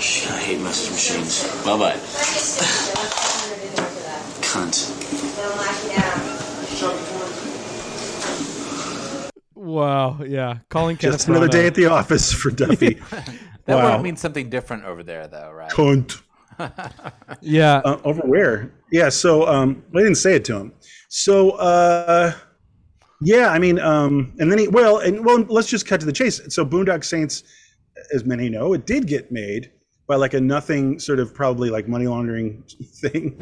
[0.00, 1.44] Shit, I hate message machines.
[1.64, 1.96] Bye bye.
[4.40, 4.96] Cunt.
[9.54, 11.52] wow, yeah, calling Kenneth Just another Branagh.
[11.52, 13.00] day at the office for Duffy.
[13.66, 13.96] That wow.
[13.98, 15.70] would mean something different over there, though, right?
[15.70, 16.22] Cunt.
[17.40, 18.72] Yeah, Uh, over where?
[18.90, 19.10] Yeah.
[19.10, 20.72] So um, I didn't say it to him.
[21.08, 22.32] So uh,
[23.20, 26.12] yeah, I mean, um, and then he well, and well, let's just cut to the
[26.12, 26.40] chase.
[26.48, 27.44] So Boondock Saints,
[28.12, 29.70] as many know, it did get made
[30.10, 32.64] by like a nothing sort of probably like money laundering
[32.96, 33.38] thing.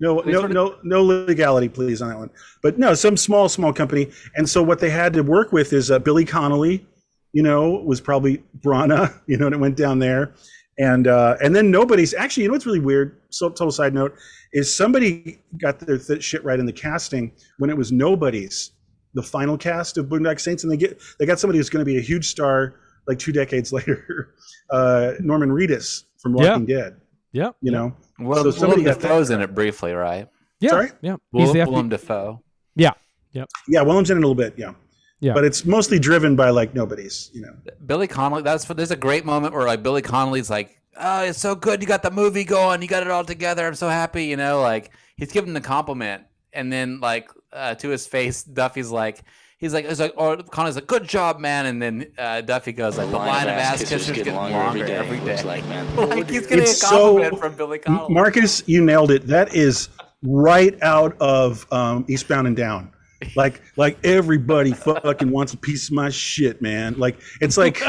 [0.00, 2.30] no, no, no, no legality, please, on that one.
[2.64, 4.10] But no, some small, small company.
[4.34, 6.84] And so what they had to work with is uh, Billy Connolly.
[7.32, 9.14] You know, was probably Branagh.
[9.28, 10.34] You know, and it went down there
[10.80, 12.42] and uh, and then nobody's actually.
[12.42, 13.20] You know what's really weird?
[13.30, 14.16] So total side note
[14.52, 18.72] is somebody got their th- shit right in the casting when it was nobody's
[19.14, 21.88] the final cast of Boondock Saints, and they get they got somebody who's going to
[21.88, 22.74] be a huge star
[23.10, 24.34] like two decades later,
[24.70, 26.50] uh, Norman Reedus from Yeah.
[26.50, 27.00] Walking Dead.
[27.32, 30.28] yeah, You know, Well, So somebody Willem got that Dafoe's in it briefly, right?
[30.60, 30.90] yeah, Sorry?
[31.02, 31.16] yeah.
[31.32, 32.42] He's Willem, the Willem FB- Dafoe.
[32.76, 32.92] yeah,
[33.32, 33.48] yep.
[33.68, 34.72] yeah, Willem's in it a little bit, yeah,
[35.20, 35.32] Yeah.
[35.34, 37.30] but it's mostly driven by like nobody's.
[37.34, 37.54] You know,
[37.86, 38.42] Billy Connolly.
[38.42, 41.80] That's for there's a great moment where like Billy Connolly's like, "Oh, it's so good.
[41.82, 42.80] You got the movie going.
[42.82, 43.66] You got it all together.
[43.66, 47.88] I'm so happy." You know, like he's giving the compliment, and then like uh, to
[47.88, 49.22] his face, Duffy's like.
[49.60, 52.96] He's like, he's like, or Connolly's like, "Good job, man," and then uh, Duffy goes
[52.96, 55.42] like, "The line, of ass kissers getting longer, every day." Every day.
[55.42, 55.96] like, man.
[56.08, 58.14] like he's getting It's a compliment so- from Billy M- Connolly.
[58.14, 59.26] Marcus, you nailed it.
[59.26, 59.90] That is
[60.22, 62.90] right out of um, Eastbound and Down.
[63.36, 66.98] Like, like everybody fucking wants a piece of my shit, man.
[66.98, 67.86] Like, it's like, you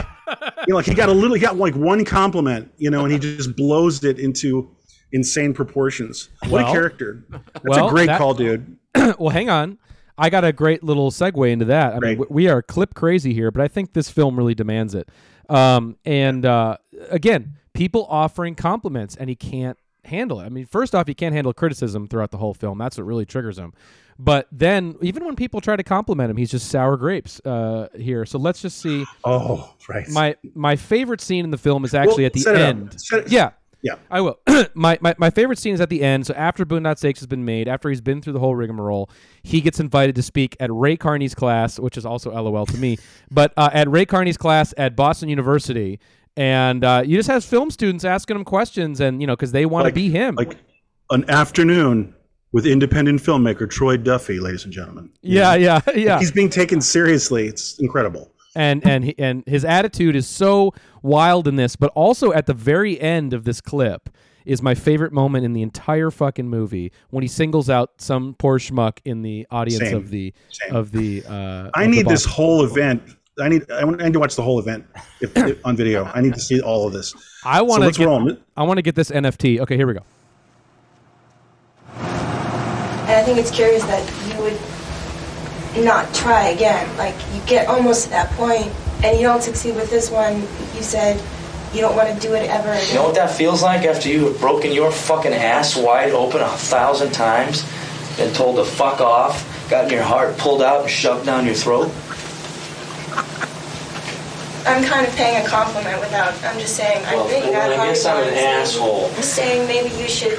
[0.68, 3.18] know, like he got a little, he got like one compliment, you know, and he
[3.18, 4.70] just blows it into
[5.14, 6.28] insane proportions.
[6.42, 7.24] What Well- a character!
[7.30, 8.76] That's well, a great that- call, dude.
[9.18, 9.78] well, hang on.
[10.22, 11.96] I got a great little segue into that.
[11.96, 15.10] I mean, we are clip crazy here, but I think this film really demands it.
[15.50, 16.78] Um, and uh,
[17.10, 20.46] again, people offering compliments, and he can't handle it.
[20.46, 22.78] I mean, first off, he can't handle criticism throughout the whole film.
[22.78, 23.74] That's what really triggers him.
[24.20, 28.24] But then, even when people try to compliment him, he's just sour grapes uh, here.
[28.26, 29.04] So let's just see.
[29.24, 30.08] Oh, right.
[30.10, 32.70] My my favorite scene in the film is actually Well, at the set it up.
[32.70, 32.98] end.
[33.14, 33.52] It- yeah,
[33.84, 33.96] yeah.
[34.10, 34.40] I will.
[34.74, 36.26] my, my my favorite scene is at the end.
[36.28, 39.10] So after Boondock Saints has been made, after he's been through the whole rigmarole,
[39.44, 42.98] he gets invited to speak at Ray Carney's class, which is also LOL to me.
[43.32, 46.00] But uh, at Ray Carney's class at Boston University,
[46.38, 49.66] and uh, you just have film students asking him questions, and you know because they
[49.66, 50.36] want to Like- be him.
[50.36, 50.58] Like
[51.12, 52.16] an afternoon
[52.54, 55.10] with independent filmmaker Troy Duffy, ladies and gentlemen.
[55.22, 56.20] Yeah, yeah, yeah.
[56.20, 57.48] He's being taken seriously.
[57.48, 58.31] It's incredible.
[58.56, 62.54] And and he, and his attitude is so wild in this, but also at the
[62.54, 64.10] very end of this clip
[64.46, 68.58] is my favorite moment in the entire fucking movie when he singles out some poor
[68.58, 69.96] schmuck in the audience Same.
[69.98, 70.76] of the Same.
[70.76, 71.24] of the.
[71.28, 73.04] Uh, I of the need this whole event.
[73.40, 73.70] I need.
[73.72, 74.86] I want- need to watch the whole event
[75.22, 76.06] if, if- on video.
[76.06, 77.14] I need to see all of this.
[77.46, 78.08] I want to let's get.
[78.58, 79.60] I want to get this NFT.
[79.62, 80.02] Okay, here we go.
[83.12, 84.21] And I think it's curious that you would
[85.78, 86.98] not try again.
[86.98, 88.72] Like, you get almost to that point
[89.04, 90.42] and you don't succeed with this one.
[90.76, 91.22] You said
[91.74, 92.88] you don't want to do it ever again.
[92.90, 96.42] You know what that feels like after you have broken your fucking ass wide open
[96.42, 97.66] a thousand times,
[98.18, 101.92] been told to fuck off, gotten your heart pulled out and shoved down your throat?
[104.64, 107.88] I'm kind of paying a compliment without, I'm just saying, Well, I think then I
[107.88, 109.10] guess I'm an asshole.
[109.16, 110.38] I'm saying maybe you should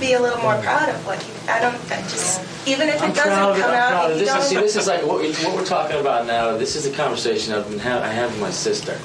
[0.00, 3.02] be a little more proud of what you, I don't, I just, even if it
[3.02, 4.26] I'm doesn't proud come I'm out, proud of if it.
[4.26, 6.56] you This is, see, this is like what, we, what we're talking about now.
[6.56, 8.98] This is a conversation I've been ha- I have with my sister.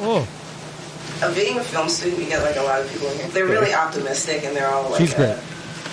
[0.00, 0.26] Oh,
[1.22, 3.28] Of being a film student, you get like a lot of people in here.
[3.28, 5.30] They're really optimistic and they're all like, She's great.
[5.30, 5.40] uh,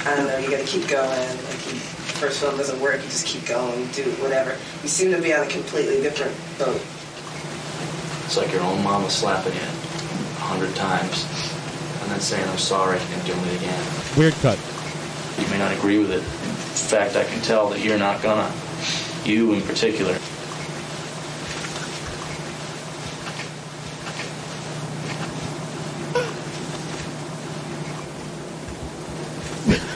[0.06, 1.10] I don't know, you gotta keep going.
[1.10, 1.80] Like, you,
[2.18, 4.58] first film doesn't work, you just keep going, do whatever.
[4.82, 6.82] You seem to be on a completely different boat.
[8.26, 11.26] It's like your own mama slapping you a hundred times
[12.12, 14.18] and then saying I'm sorry and doing it again.
[14.18, 14.60] weird cut.
[15.40, 16.18] You may not agree with it.
[16.18, 18.52] In fact, I can tell that you're not gonna.
[19.24, 20.18] You in particular.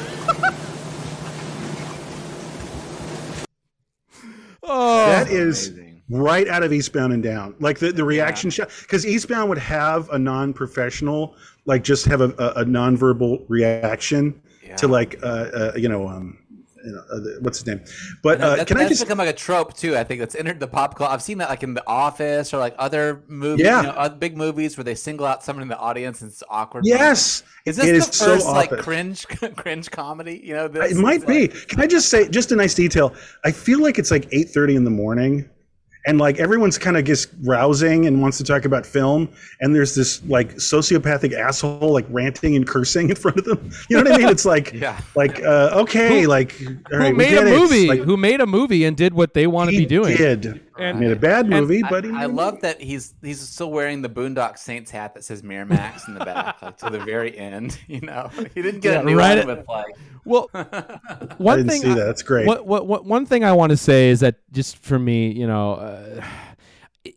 [4.67, 5.73] Oh, that is
[6.09, 7.55] right out of Eastbound and Down.
[7.59, 11.35] Like the, the reaction shot, because Eastbound would have a non-professional,
[11.65, 14.41] like just have a, a, a non-verbal reaction
[14.77, 16.37] to like, uh, uh, you know, um,
[16.85, 17.81] you know, uh, what's his name?
[18.21, 19.03] But uh, can I that's just?
[19.03, 19.97] become like a trope too?
[19.97, 21.11] I think that's entered the pop culture.
[21.11, 23.81] I've seen that like in The Office or like other movies, Yeah.
[23.81, 26.43] you know, other big movies where they single out someone in the audience and it's
[26.49, 26.83] awkward.
[26.85, 28.85] Yes, is this it the is so first like Office.
[28.85, 30.41] cringe cringe comedy?
[30.43, 31.47] You know, this It might be.
[31.47, 33.15] like- Can I just say, just a nice detail?
[33.43, 35.49] I feel like it's like eight thirty in the morning,
[36.05, 39.29] and like everyone's kind of just rousing and wants to talk about film,
[39.61, 43.71] and there's this like sociopathic asshole like ranting and cursing in front of them.
[43.89, 44.29] You know what I mean?
[44.29, 44.99] It's like, Yeah.
[45.15, 46.55] like uh, okay, like
[46.91, 47.53] all right, who made a get it.
[47.53, 47.87] It's movie?
[47.87, 50.15] Like, who made a movie and did what they want to be doing?
[50.17, 50.61] did.
[50.77, 54.01] And- made a bad movie, I, but he I love that he's he's still wearing
[54.01, 57.79] the Boondock Saints hat that says Miramax in the back, like to the very end.
[57.87, 59.95] You know, he didn't get Yeah, a new right one at- with like.
[60.25, 60.49] Well,
[61.37, 61.95] one didn't thing see that.
[62.05, 62.47] That's great.
[62.47, 65.45] What, what, what, one thing I want to say is that just for me, you
[65.45, 66.25] know, uh,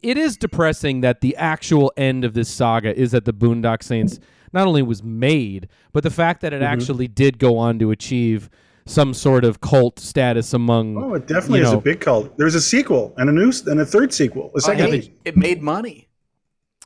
[0.02, 4.20] it is depressing that the actual end of this saga is that the Boondock Saints
[4.52, 6.66] not only was made, but the fact that it Mhm.
[6.66, 8.50] actually did go on to achieve
[8.88, 10.96] some sort of cult status among.
[10.96, 12.36] Oh, it definitely you is a big cult.
[12.38, 14.46] There's a sequel and a new and a third sequel.
[14.48, 14.92] A Oh, second.
[14.92, 16.08] hey, it made money,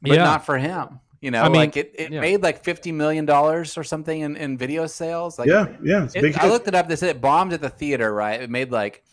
[0.02, 0.24] but Yeah.
[0.24, 1.00] not for him.
[1.20, 2.20] You know, I mean, like it, it yeah.
[2.20, 5.38] made like fifty million dollars or something in, in video sales.
[5.38, 6.88] Like, Yeah, yeah, it's it- big I looked it up.
[6.88, 8.12] They said it bombed at the theater.
[8.12, 8.40] Right?
[8.42, 9.04] It made like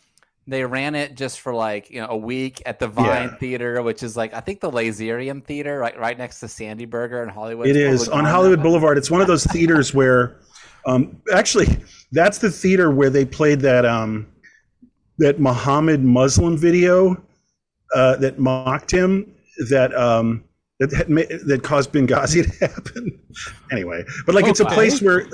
[0.47, 3.35] they ran it just for like you know a week at the Vine Yeah.
[3.35, 7.21] Theater, which is like I think the Laserium Theater, right right next to Sandy Burger
[7.21, 7.67] in Hollywood.
[7.67, 8.63] It's is on Hollywood.
[8.63, 8.97] Boulevard.
[8.97, 10.37] It's one of those theaters where,
[10.85, 11.77] um, actually,
[12.11, 14.27] that's the theater where they played that um,
[15.17, 17.21] that Muhammad Muslim video
[17.95, 19.33] uh, that mocked him.
[19.69, 20.43] That um,
[20.79, 23.19] that had ma- that caused Benghazi to happen.
[23.71, 25.27] anyway, but like it's a place where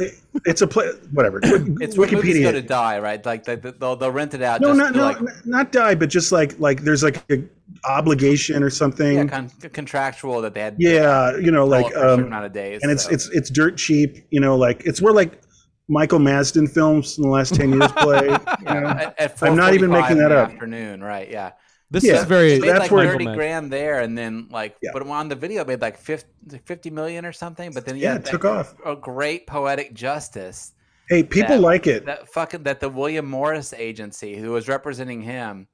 [0.45, 0.95] it's a place.
[1.11, 1.39] Whatever.
[1.43, 3.23] It's where movies go to die, right?
[3.23, 4.61] Like they, they'll they'll rent it out.
[4.61, 7.43] No, just not no, like, not die, but just like like there's like a
[7.85, 9.17] obligation or something.
[9.17, 10.75] yeah, con- contractual that they had.
[10.79, 12.81] Yeah, you know, like it for a um, amount of days.
[12.81, 13.11] and it's so.
[13.11, 14.25] it's it's dirt cheap.
[14.31, 15.41] You know, like it's where like
[15.87, 18.25] Michael Madsen films in the last ten years play.
[18.27, 18.87] you know?
[18.87, 20.49] at, at I'm not even making that up.
[20.49, 21.29] Afternoon, right?
[21.29, 21.51] Yeah.
[21.91, 22.53] This Yeah, is very.
[22.53, 24.89] It made that's like where- thirty grand there, and then like, Yeah.
[24.93, 27.71] but on the video, made like 50, 50 million or something.
[27.73, 28.75] But then Yeah, yeah, it took off.
[28.85, 30.73] A great poetic justice.
[31.09, 32.05] Hey, people that- like it.
[32.05, 35.67] That fucking that the William Morris agency, who was representing him,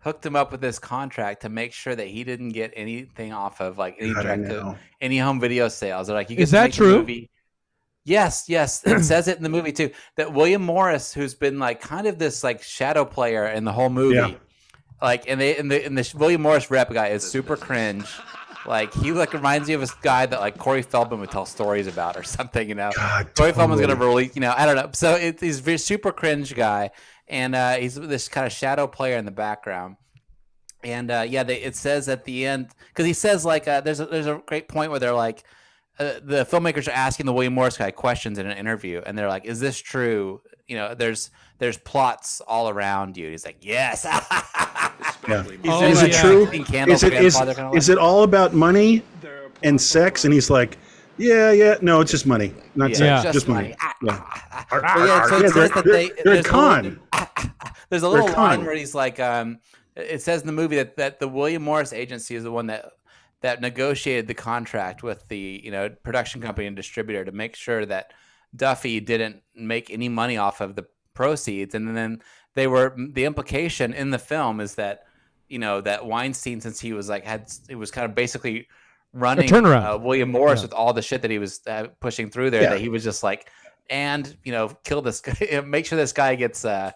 [0.00, 3.60] hooked him up with this contract to make sure that he didn't get anything off
[3.62, 4.76] of like any God, direct know.
[5.00, 6.06] any home video sales.
[6.08, 6.98] They're like, you get Is that make the true?
[6.98, 7.30] movie.
[8.04, 9.90] Yes, yes, it says it in the movie too.
[10.16, 13.90] That William Morris, who's been like kind of this like shadow player in the whole
[13.90, 14.34] movie, Yeah.
[15.00, 18.06] Like and they and the and the William Morris rep guy is super cringe.
[18.66, 21.86] Like he like reminds me of a guy that like Corey Feldman would tell stories
[21.86, 22.90] about or something, you know.
[22.94, 24.14] God, Corey Feldman's gonna totally.
[24.24, 24.90] release, you know, I don't know.
[24.92, 26.90] So it, he's a super cringe guy,
[27.28, 29.96] and uh, he's this kind of shadow player in the background.
[30.84, 34.00] And uh, yeah, they, it says at the end because he says like uh, there's
[34.00, 35.44] a, there's a great point where they're like,
[35.98, 39.28] uh, the filmmakers are asking the William Morris guy questions in an interview, and they're
[39.28, 43.24] like, "Is this true?" You know, there's there's plots all around you.
[43.24, 44.06] And he's like, "Yes."
[45.28, 45.42] Yeah.
[45.42, 46.44] He's is it like true?
[46.46, 49.02] lighting candles Is it is, kinda is it all about money
[49.62, 50.24] and sex?
[50.24, 50.78] And he's like,
[51.18, 53.68] yeah, yeah, no, it's just money, not Yeah, sex, just just, money.
[53.68, 53.76] money.
[53.82, 54.22] Ah, yeah.
[54.22, 55.04] Ah, ah.
[55.04, 56.82] Yeah, so it says they're, that they're- they- they're a there's a con.
[56.84, 56.98] little-
[57.90, 58.64] There's a They're little line con.
[58.66, 59.58] where he's like, um,
[59.96, 62.92] it says in the movie that, that the William Morris agency is the one that
[63.40, 67.84] that negotiated the contract with the you know production company and distributor to make sure
[67.86, 68.12] that
[68.56, 72.22] Duffy didn't make any money off of the proceeds, and then
[72.54, 75.04] they were the implication in the film is that
[75.48, 78.66] you know that Weinstein, since he was like had it was kind of basically
[79.12, 79.94] running turnaround.
[79.94, 80.64] uh, William Morris Yeah.
[80.66, 82.70] with all the shit that he was uh, pushing through there, Yeah.
[82.70, 83.48] that he was just like,
[83.88, 86.92] and you know, kill this guy, make sure this guy gets uh,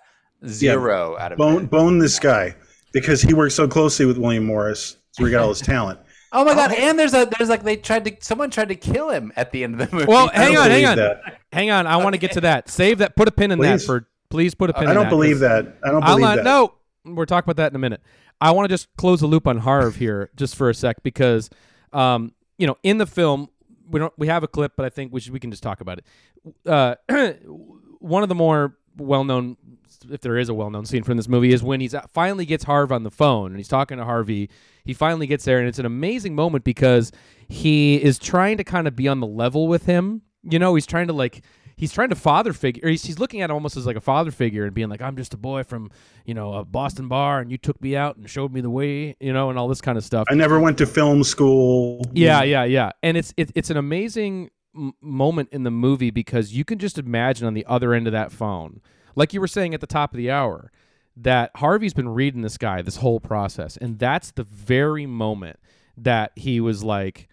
[0.46, 1.70] zero out of bone it.
[1.70, 2.54] bone this guy
[2.92, 5.98] because he worked so closely with William Morris, so he got all his talent.
[6.32, 6.72] Oh my god!
[6.72, 9.64] And there's a there's like they tried to someone tried to kill him at the
[9.64, 10.06] end of the movie.
[10.08, 11.20] Well, hang on, hang on, that.
[11.52, 11.86] hang on.
[11.86, 12.68] I want to get to that.
[12.70, 13.16] Save that.
[13.16, 13.86] Put a pin in that Please.
[13.86, 14.08] for.
[14.30, 14.86] Please put a pin.
[14.86, 15.76] I in don't that, believe 'cause that.
[15.84, 16.44] I don't I'll believe not- that.
[16.44, 16.74] No,
[17.04, 18.00] we're talking about that in a minute.
[18.40, 21.50] I want to just close the loop on Harv here, just for a sec, because,
[21.92, 23.50] um, you know, in the film,
[23.90, 25.82] we don't we have a clip, but I think we should we can just talk
[25.82, 26.06] about it.
[26.66, 26.94] Uh,
[27.98, 29.56] one of the more well known,
[30.10, 32.64] if there is a well known scene from this movie, is when he's finally gets
[32.64, 34.50] Harv on the phone and he's talking to Harvey.
[34.84, 37.12] He finally gets there, and it's an amazing moment because
[37.48, 40.22] he is trying to kind of be on the level with him.
[40.42, 41.42] You know, he's trying to like
[41.76, 42.86] he's trying to father figure.
[42.86, 45.02] Or he's, he's looking at him almost as like a father figure and being like,
[45.02, 45.90] "I'm just a boy from
[46.24, 49.16] you know a Boston bar, and you took me out and showed me the way,
[49.20, 52.04] you know, and all this kind of stuff." I never went to film school.
[52.12, 52.90] Yeah, yeah, yeah.
[53.02, 56.98] And it's it, it's an amazing m- moment in the movie because you can just
[56.98, 58.80] imagine on the other end of that phone,
[59.14, 60.70] like you were saying at the top of the hour,
[61.16, 65.58] that Harvey's been reading this guy this whole process, and that's the very moment
[65.98, 67.28] that he was like,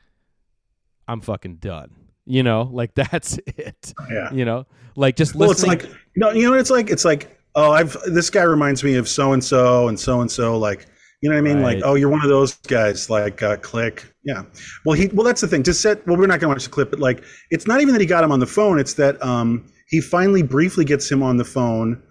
[1.08, 3.94] "I'm fucking done." You know, like that's it.
[4.10, 4.32] Yeah.
[4.32, 6.90] You know, like just Well, it's like you know, you know it's like.
[6.90, 10.32] It's like oh, I've this guy reminds me of so and so and so and
[10.32, 10.58] so.
[10.58, 10.88] Like
[11.22, 11.62] you know what I mean?
[11.62, 11.76] Right.
[11.76, 13.10] Like oh, you're one of those guys.
[13.10, 14.14] Like uh, click.
[14.24, 14.44] Yeah.
[14.86, 15.64] Well, he well that's the thing.
[15.64, 17.94] To set well, we're not going to watch the clip, but like it's not even
[17.94, 18.80] that he got him on the phone.
[18.80, 22.02] It's that um he finally briefly gets him on the phone.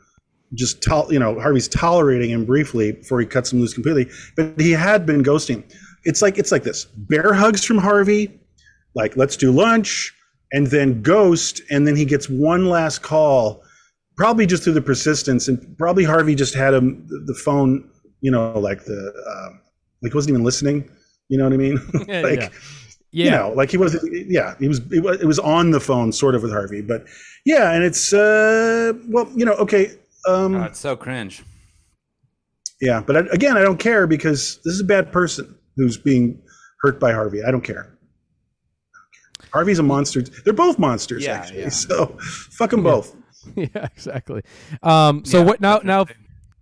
[0.55, 4.11] Just tol- you know, Harvey's tolerating him briefly before he cuts him loose completely.
[4.37, 5.63] But he had been ghosting.
[6.05, 8.39] It's like it's like this: bear hugs from Harvey,
[8.95, 10.15] like let's do lunch
[10.53, 13.63] and then ghost and then he gets one last call
[14.17, 17.89] probably just through the persistence and probably harvey just had him the phone
[18.21, 19.57] you know like the uh,
[20.03, 20.91] like wasn't even listening
[21.29, 21.77] you know what i mean
[22.23, 22.49] like yeah.
[23.11, 23.37] You Yeah.
[23.37, 26.35] know like he was yeah he was it, was it was on the phone sort
[26.35, 27.07] of with harvey but
[27.47, 29.93] yeah and it's uh well you know okay
[30.27, 31.43] um Oh, it's so cringe.
[32.81, 36.41] yeah but I, again i don't care because this is a bad person who's being
[36.83, 37.95] hurt by harvey i don't care
[39.53, 40.21] Harvey's a monster.
[40.21, 41.61] They're both monsters, Yeah, actually.
[41.61, 41.69] yeah.
[41.71, 42.19] So
[42.59, 43.17] fuck them both.
[43.57, 44.43] yeah, exactly.
[44.83, 45.81] Um, so Yeah, what now?
[45.83, 46.05] Now,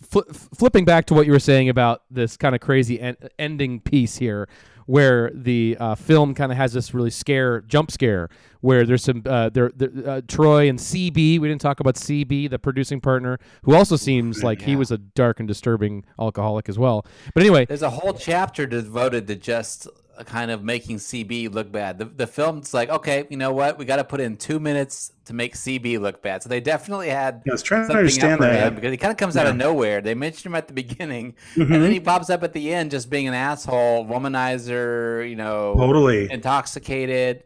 [0.01, 3.81] fl- flipping back to what you were saying about this kind of crazy en- ending
[3.81, 4.49] piece here,
[4.87, 8.29] where the uh, film kind of has this really scare jump scare,
[8.61, 11.39] where there's some uh, there, there uh, Troy and CB.
[11.39, 14.99] We didn't talk about CB, the producing partner, who also seems like he was a
[14.99, 17.05] dark and disturbing alcoholic as well.
[17.35, 19.89] But anyway, There's a whole chapter devoted to just
[20.25, 21.99] kind of making CB look bad.
[21.99, 23.77] The, the film's like, okay, you know what?
[23.79, 26.43] We got to put in two minutes to make CB look bad.
[26.43, 27.43] So they definitely had.
[27.45, 28.75] Yeah, I was trying to understand that.
[28.75, 30.01] because he kind of comes out of nowhere.
[30.01, 31.75] They mention him at the beginning, Mhm.
[31.75, 35.29] and then he pops up at the end, just being an asshole, womanizer.
[35.29, 36.31] You know, Totally.
[36.31, 37.45] intoxicated.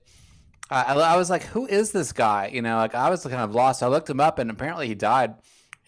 [0.71, 2.51] Uh, I, I was like, who is this guy?
[2.53, 3.83] You know, like I was kind of lost.
[3.83, 5.35] I looked him up, and apparently he died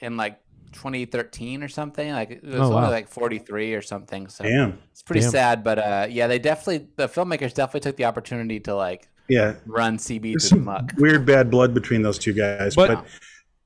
[0.01, 0.39] in like
[0.73, 2.11] 2013 or something.
[2.13, 2.91] Like it was Oh, only wow.
[2.91, 4.29] like 43 or something.
[4.29, 4.79] So Damn.
[4.91, 5.31] it's pretty Damn.
[5.31, 5.65] sad.
[5.65, 9.55] But uh, yeah, they definitely the filmmakers definitely took the opportunity to like Yeah.
[9.67, 10.93] run CB to the some muck.
[10.99, 12.75] weird bad blood between those two guys.
[12.75, 13.07] But- But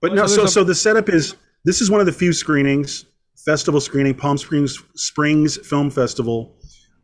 [0.00, 2.32] but, no, there's so a- so the setup is this is one of the few
[2.32, 6.54] screenings, festival screening, Palm Springs Springs Film Festival,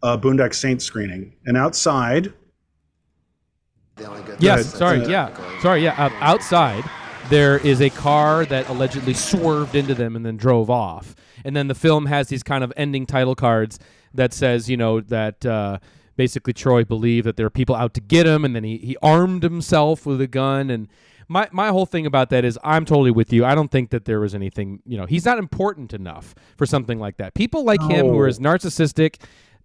[0.03, 1.34] uh, Boondock Saints screening.
[1.46, 2.32] And outside
[4.38, 5.94] Yes, sorry, Uh, yeah, sorry, yeah.
[6.07, 6.82] Uh, outside,
[7.32, 11.16] there is a car that allegedly swerved into them and then drove off.
[11.46, 13.78] And then the film has these kind of ending title cards
[14.12, 15.78] that says, you know, that uh,
[16.14, 18.98] basically Troy believed that there are people out to get him, and then he, he
[19.02, 20.68] armed himself with a gun.
[20.68, 20.88] And
[21.26, 23.46] my my whole thing about that is, I'm totally with you.
[23.46, 26.98] I don't think that there was anything, you know, he's not important enough for something
[26.98, 27.32] like that.
[27.32, 29.22] People like him who are as narcissistic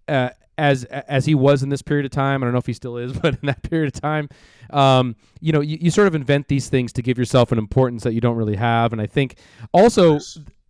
[0.07, 2.41] uh, as as he was in this period of time.
[2.41, 4.29] I don't know if he still is, but in that period of time,
[4.69, 8.03] um, you know, you, you sort of invent these things to give yourself an importance
[8.03, 8.93] that you don't really have.
[8.93, 9.37] And I think
[9.71, 10.19] also,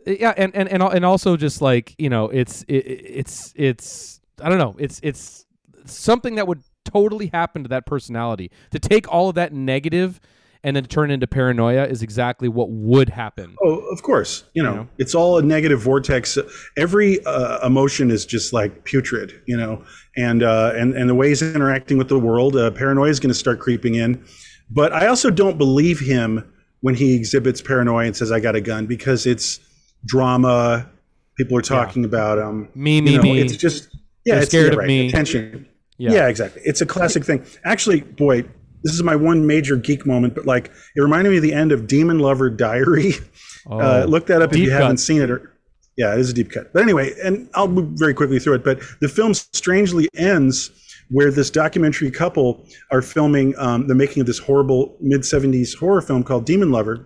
[0.05, 4.49] yeah, and and and, and also just like you know, it's it, it's it's I
[4.49, 5.45] don't know, it's it's
[5.85, 8.51] something that would totally happen to that personality.
[8.71, 10.19] To take all of that negative
[10.63, 13.55] and then turn into paranoia is exactly what would happen.
[13.63, 14.43] Oh, of course.
[14.53, 14.87] You know, know?
[14.97, 16.37] it's all a negative vortex.
[16.75, 19.83] Every uh, emotion is just like putrid, you know,
[20.15, 23.29] and uh, and and the way he's interacting with the world, uh, paranoia is going
[23.29, 24.23] to start creeping in.
[24.69, 28.61] But I also don't believe him when he exhibits paranoia and says, "I got a
[28.61, 29.59] gun," because it's
[30.05, 30.89] drama.
[31.37, 33.39] People are talking about um, Me, you me, know, me.
[33.39, 33.89] It's just
[34.27, 35.07] yeah, They're it's scared yeah, of right, me.
[35.07, 35.67] Attention.
[35.97, 36.11] Yeah.
[36.11, 36.27] Yeah.
[36.27, 36.61] exactly.
[36.65, 37.45] It's a classic thing.
[37.63, 38.43] Actually, boy,
[38.83, 41.71] this is my one major geek moment, but like it reminded me of the end
[41.71, 43.13] of Demon Lover Diary.
[43.69, 44.81] uh, Oh, look that up if you cut.
[44.81, 45.29] haven't seen it.
[45.29, 45.53] Or,
[45.97, 46.71] yeah, it is a deep cut.
[46.73, 48.63] But anyway, and I'll move very quickly through it.
[48.63, 50.71] But the film strangely ends
[51.09, 56.01] where this documentary couple are filming um, the making of this horrible mid 70s horror
[56.01, 57.05] film called Demon Lover.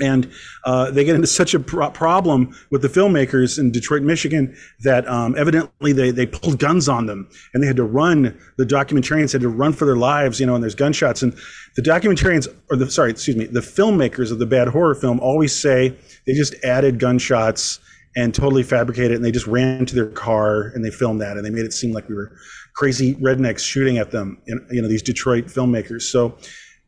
[0.00, 0.30] And
[0.64, 5.06] uh, they get into such a pro- problem with the filmmakers in Detroit, Michigan, that
[5.08, 8.36] um, evidently they, they pulled guns on them and they had to run.
[8.58, 11.22] The documentarians had to run for their lives, you know, and there's gunshots.
[11.22, 11.32] And
[11.76, 15.54] the documentarians, or the sorry, excuse me, the filmmakers of the bad horror film always
[15.56, 15.94] say
[16.26, 17.78] they just added gunshots
[18.16, 21.36] and totally fabricated it, and they just ran to their car and they filmed that,
[21.36, 22.36] and they made it seem like we were
[22.74, 24.40] crazy rednecks shooting at them.
[24.46, 26.02] You know, these Detroit filmmakers.
[26.02, 26.36] So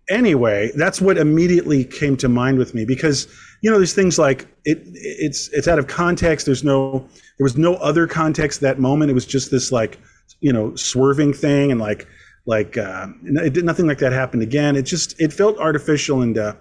[0.09, 3.27] anyway, that's what immediately came to mind with me because
[3.63, 6.47] you know there's things like it it's it's out of context.
[6.47, 7.07] There's no
[7.39, 9.11] there was no other context that moment.
[9.11, 9.99] It was just this like
[10.41, 12.07] you know swerving thing and like
[12.47, 14.77] like uh, it nothing like that happened again.
[14.77, 16.55] It just it felt artificial and uh,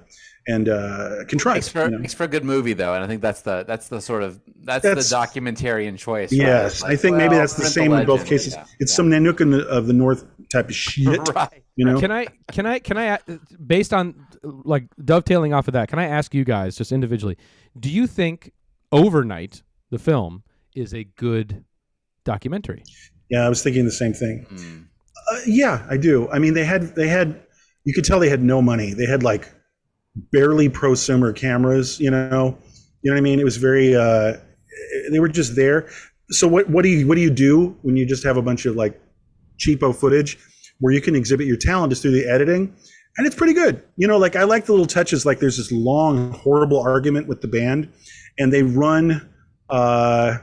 [0.47, 1.57] and uh, contrived.
[1.57, 1.97] Makes for, you know?
[1.99, 4.39] makes for a good movie though, and I think that's the that's the sort of
[4.63, 6.31] that's, That's- the documentarian choice.
[6.31, 6.39] right?
[6.39, 8.53] Yes, I like, think maybe that's the parental same in both cases.
[8.53, 8.95] yeah, it's yeah.
[8.95, 11.19] some Nanook in the, of the North type of shit.
[11.33, 11.63] Right.
[11.75, 13.17] You know, Can I can I can I uh,
[13.65, 17.37] based on like dovetailing off of that, can I ask you guys just individually,
[17.79, 18.51] do you think
[18.91, 20.43] Overnight the film
[20.75, 21.65] is a good
[22.23, 22.83] documentary?
[23.29, 24.45] Yeah, I was thinking the same thing.
[24.49, 24.81] Hmm.
[25.31, 26.29] Uh, yeah, I do.
[26.29, 27.41] I mean, they had they had
[27.83, 28.93] you could tell they had no money.
[28.93, 29.49] They had like
[30.31, 31.99] barely prosumer cameras.
[31.99, 32.57] You know,
[33.01, 33.39] you know what I mean.
[33.39, 33.95] It was very.
[33.95, 34.37] Uh,
[35.11, 35.89] they were just there.
[36.29, 38.65] So what what do you what do you do when you just have a bunch
[38.65, 38.99] of like
[39.59, 40.37] cheapo footage
[40.79, 42.73] where you can exhibit your talent just through the editing?
[43.17, 43.81] And it's pretty good.
[43.95, 45.25] You know, like I like the little touches.
[45.25, 47.89] Like there's this long, horrible argument with the band,
[48.37, 49.29] and they run
[49.69, 50.37] uh,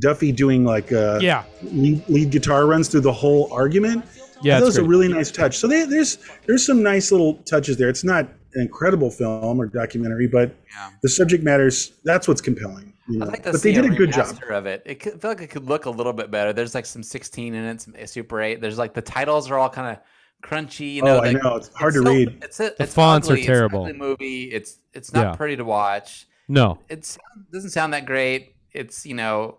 [0.00, 1.44] Duffy doing like uh, Yeah.
[1.62, 4.04] lead, lead guitar runs through the whole argument.
[4.42, 5.56] Yeah, that was a really nice touch.
[5.56, 7.88] So they, there's there's some nice little touches there.
[7.88, 8.28] It's not
[8.60, 10.54] incredible film or documentary, but
[11.02, 11.92] the subject matters.
[12.04, 12.92] That's what's compelling.
[13.08, 13.26] You know?
[13.26, 14.36] I'd like to but see they did a a good job.
[14.50, 14.82] of it.
[14.84, 16.52] It could, I feel like it could look a little bit better.
[16.52, 18.60] There's like some 16 in it, some eh, Super 8.
[18.60, 20.02] There's like the titles are all kind of
[20.48, 20.94] crunchy.
[20.94, 21.56] You know, Oh, I know.
[21.56, 22.38] It's hard to so- read.
[22.42, 23.40] It's, a, The it's fonts are ugly.
[23.42, 23.80] It's an terrible.
[23.84, 24.44] ugly movie.
[24.52, 25.32] It's it's not Yeah.
[25.36, 26.26] pretty to watch.
[26.48, 26.78] No.
[26.88, 27.16] It
[27.52, 28.54] doesn't sound that great.
[28.72, 29.58] It's you know,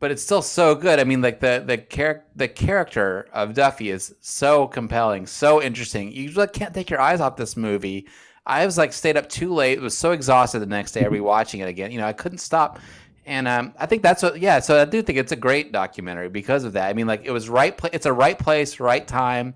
[0.00, 0.98] but it's still so good.
[1.00, 6.12] I mean, like the the char- the character of Duffy is so compelling, so interesting.
[6.12, 8.06] You like can't take your eyes off this movie.
[8.46, 9.80] I was like stayed up too late.
[9.80, 11.90] Was so exhausted the next day rewatching it again.
[11.92, 12.78] You know, I couldn't stop.
[13.26, 14.60] And um, I think that's what, yeah.
[14.60, 16.90] So I do think it's a great documentary because of that.
[16.90, 17.76] I mean, like it was right.
[17.76, 19.54] Pla- it's a right place, right time.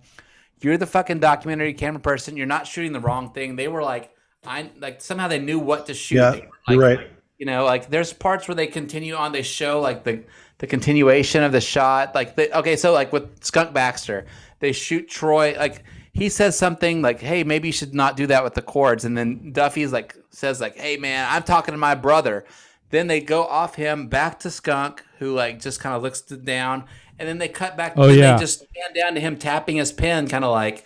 [0.61, 2.37] You're the fucking documentary camera person.
[2.37, 3.57] You're not shooting the wrong thing.
[3.57, 4.11] They were like,
[4.47, 6.17] I like somehow they knew what to shoot.
[6.17, 7.11] Yeah, They were, you're like, right.
[7.39, 10.25] you know like there's parts where they continue on they show like the
[10.59, 14.27] the continuation of the shot like the, okay so like with skunk baxter
[14.61, 15.85] they shoot troy like
[16.19, 19.17] he says something like hey maybe you should not do that with the chords and
[19.17, 22.45] then duffy's like says like hey man i'm talking to my brother
[22.91, 26.85] then they go off him back to skunk who like just kind of looks down
[27.19, 28.35] and then they cut back Oh, then yeah.
[28.35, 30.85] they just stand down to him tapping his pen kind of like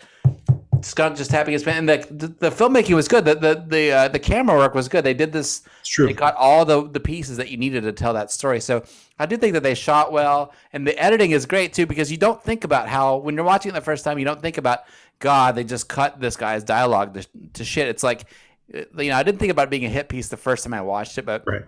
[0.84, 3.24] Skunk just tapping his pen, and the, the the filmmaking was good.
[3.24, 5.04] The the the uh, the camera work was good.
[5.04, 5.62] They did this.
[5.78, 6.08] It's true.
[6.08, 8.58] They got all the the pieces that you needed to tell that story.
[8.58, 8.82] So
[9.16, 12.16] I do think that they shot well, and the editing is great too because you
[12.16, 14.80] don't think about how when you're watching it the first time, you don't think about
[15.22, 15.54] God.
[15.54, 17.88] They just cut this guy's dialogue to, to shit.
[17.88, 18.24] It's like
[18.74, 20.74] uh, you know I didn't think about it being a hit piece the first time
[20.74, 21.62] I watched it, but Right.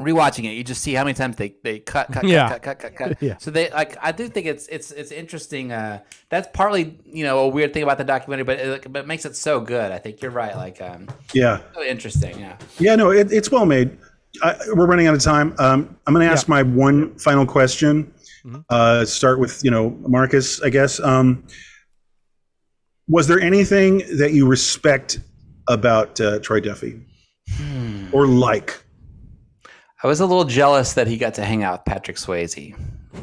[0.00, 2.48] rewatching it, you just see how many times they they cut cut Yeah.
[2.48, 3.08] cut cut cut cut.
[3.10, 3.18] cut.
[3.28, 3.36] Yeah.
[3.38, 5.72] So they like I do think it's it's it's interesting.
[5.72, 6.00] Uh,
[6.30, 9.24] that's partly you know a weird thing about the documentary, but it, but it makes
[9.26, 9.92] it so good.
[9.92, 10.56] I think you're right.
[10.56, 11.60] Like um, Yeah.
[11.74, 12.38] so interesting.
[12.40, 12.56] Yeah.
[12.78, 13.98] Yeah, no, it, it's well made.
[14.42, 15.54] I, we're running out of time.
[15.58, 18.14] Um, I'm going to ask my one final question.
[18.70, 20.98] Uh, start with you know Marcus, I guess.
[21.00, 21.44] Um,
[23.08, 25.20] was there anything that you respect
[25.68, 27.00] about uh, Troy Duffy
[28.12, 28.84] or like?
[30.02, 32.74] I was a little jealous that he got to hang out with Patrick Swayze.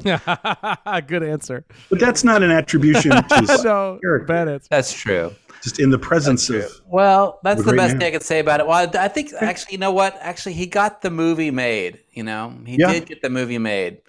[1.08, 1.66] Good answer.
[1.90, 4.26] But that's not an attribution to his no, character.
[4.26, 4.68] bad answer.
[4.70, 5.34] That's true.
[5.62, 6.72] Just in the presence of.
[6.86, 8.00] Well, that's the best man.
[8.00, 8.68] thing I could say about it.
[8.68, 10.18] Well, I think actually, you know what?
[10.22, 12.00] Actually, he got the movie made.
[12.14, 12.94] You know, he Yeah.
[12.94, 14.02] did get the movie made.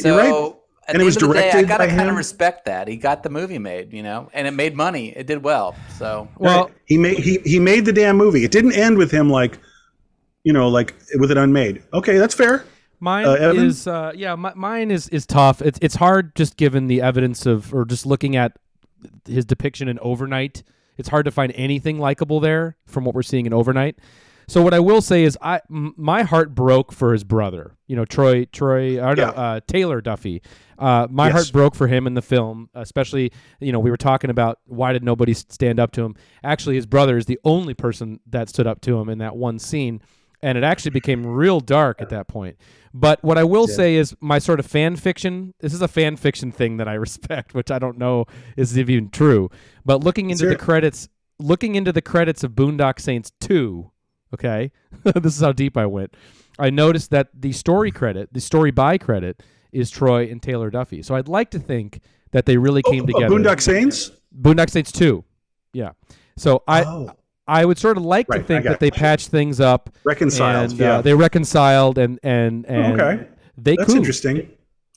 [0.00, 0.54] So you're right.
[0.86, 2.66] At and the it was end of the day, I gotta by kind of respect
[2.66, 5.08] that he got the movie made, you know, and it made money.
[5.16, 5.74] It did well.
[5.96, 8.44] So Well, he made he he made the damn movie.
[8.44, 9.58] It didn't end with him like,
[10.42, 11.82] you know, like with it unmade.
[11.92, 12.64] Okay, that's fair.
[13.00, 15.60] Mine Uh, is uh, yeah, my, mine is is tough.
[15.60, 18.52] It's it's hard just given the evidence of or just looking at
[19.26, 20.62] his depiction in Overnight.
[20.96, 23.98] It's hard to find anything likable there from what we're seeing in Overnight.
[24.46, 27.76] So what I will say is I m- my heart broke for his brother.
[27.86, 30.42] You know, Troy Troy I don't know, uh, Taylor Duffy.
[30.78, 31.32] Uh, my Yes.
[31.32, 34.92] heart broke for him in the film, especially you know we were talking about why
[34.92, 36.14] did nobody stand up to him.
[36.42, 39.58] Actually, his brother is the only person that stood up to him in that one
[39.58, 40.00] scene,
[40.42, 42.56] and it actually became real dark at that point.
[42.92, 43.74] But what I will Yeah.
[43.76, 45.54] say is my sort of fan fiction.
[45.60, 48.26] This is a fan fiction thing that I respect, which I don't know
[48.56, 49.48] is even true.
[49.84, 53.90] But looking into the credits, looking into the credits of Boondock Saints two,
[54.34, 54.70] okay,
[55.02, 56.14] this is how deep I went.
[56.58, 61.02] I noticed that the story credit, the story by credit, is Troy and Taylor Duffy.
[61.02, 63.34] So I'd like to think that they really came Oh, together.
[63.34, 64.10] Boondock Saints.
[64.40, 65.24] Boondock Saints two,
[65.72, 65.90] yeah.
[66.36, 66.84] So I.
[66.84, 67.10] Oh.
[67.46, 70.70] I would sort of like Right, to think got that they patched things up, Reconciled,
[70.70, 70.94] and, yeah.
[70.96, 73.26] uh, they reconciled, and and and okay,
[73.58, 73.98] they that's cooped.
[73.98, 74.36] interesting.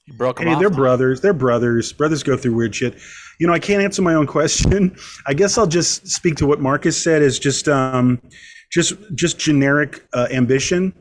[0.05, 0.59] you broke Hey, off.
[0.61, 1.19] they're brothers.
[1.19, 1.91] They're brothers.
[1.91, 2.95] Brothers go through weird shit.
[3.41, 4.95] You know, I can't answer my own question.
[5.27, 7.21] I guess I'll just speak to what Marcus said.
[7.21, 8.21] Is just um,
[8.71, 10.93] just just generic uh, ambition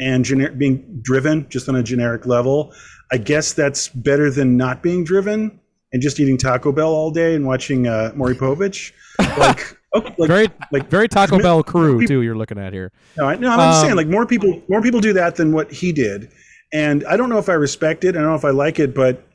[0.00, 2.72] and generic being driven just on a generic level.
[3.12, 5.60] I guess that's better than not being driven
[5.92, 8.92] and just eating Taco Bell all day and watching uh, Maury Povich.
[9.36, 12.22] Like, okay, like very like very Taco Bell crew too.
[12.22, 12.90] You're looking at here.
[13.16, 15.52] no, I, no, I'm just Um, saying like more people more people do that than
[15.52, 16.30] what he did,
[16.72, 18.16] and I don't know if I respect it.
[18.16, 19.26] I don't know if I like it, but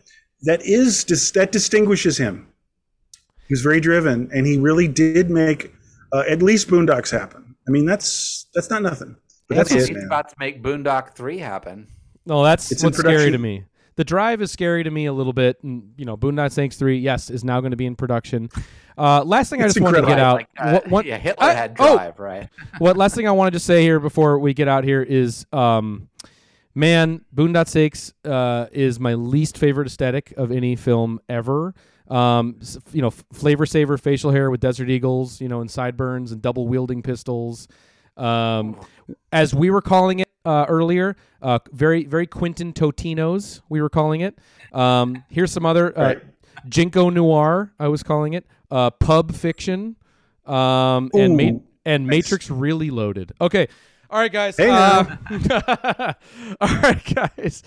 [0.41, 2.47] that is that distinguishes him.
[3.47, 5.71] He was very driven, and he really did make
[6.11, 7.46] uh, at least Boondocks happen.
[7.67, 9.15] I mean, that's that's not nothing,
[9.47, 10.05] but that's he's it, man.
[10.05, 11.87] about to make Boondock three happen.
[12.25, 13.63] No, that's It's what's scary to me.
[13.95, 15.57] The drive is scary to me a little bit.
[15.63, 18.47] And, you know, Boondock Saints 3, yes, is now going to be in production.
[18.95, 20.35] Uh, last thing I It's just wanted to get out.
[20.35, 22.47] like, uh, what, what- yeah, Hitler I- had oh, drive, right?
[22.77, 26.09] what last thing I wanted to say here before we get out here is, um,
[26.75, 31.73] man, Boondock Saints uh, is my least favorite aesthetic of any film ever.
[32.09, 32.59] Um,
[32.93, 36.67] you know, flavor saver facial hair with Desert Eagles, you know, and sideburns and double
[36.67, 37.67] wielding pistols.
[38.15, 38.79] Um,
[39.31, 44.21] as we were calling it uh, earlier, uh, very very Quentin Totinos, we were calling
[44.21, 44.39] it.
[44.73, 46.15] Um, here's some other uh.
[46.67, 48.45] Jinko Noir, I was calling it.
[48.71, 49.95] Uh, pub fiction,
[50.45, 52.11] um, and Ma- and nice.
[52.11, 53.31] Matrix really loaded.
[53.39, 53.67] Okay,
[54.09, 54.57] all right, guys.
[54.57, 55.05] Hey, uh,
[56.61, 57.03] all right,
[57.37, 57.63] guys.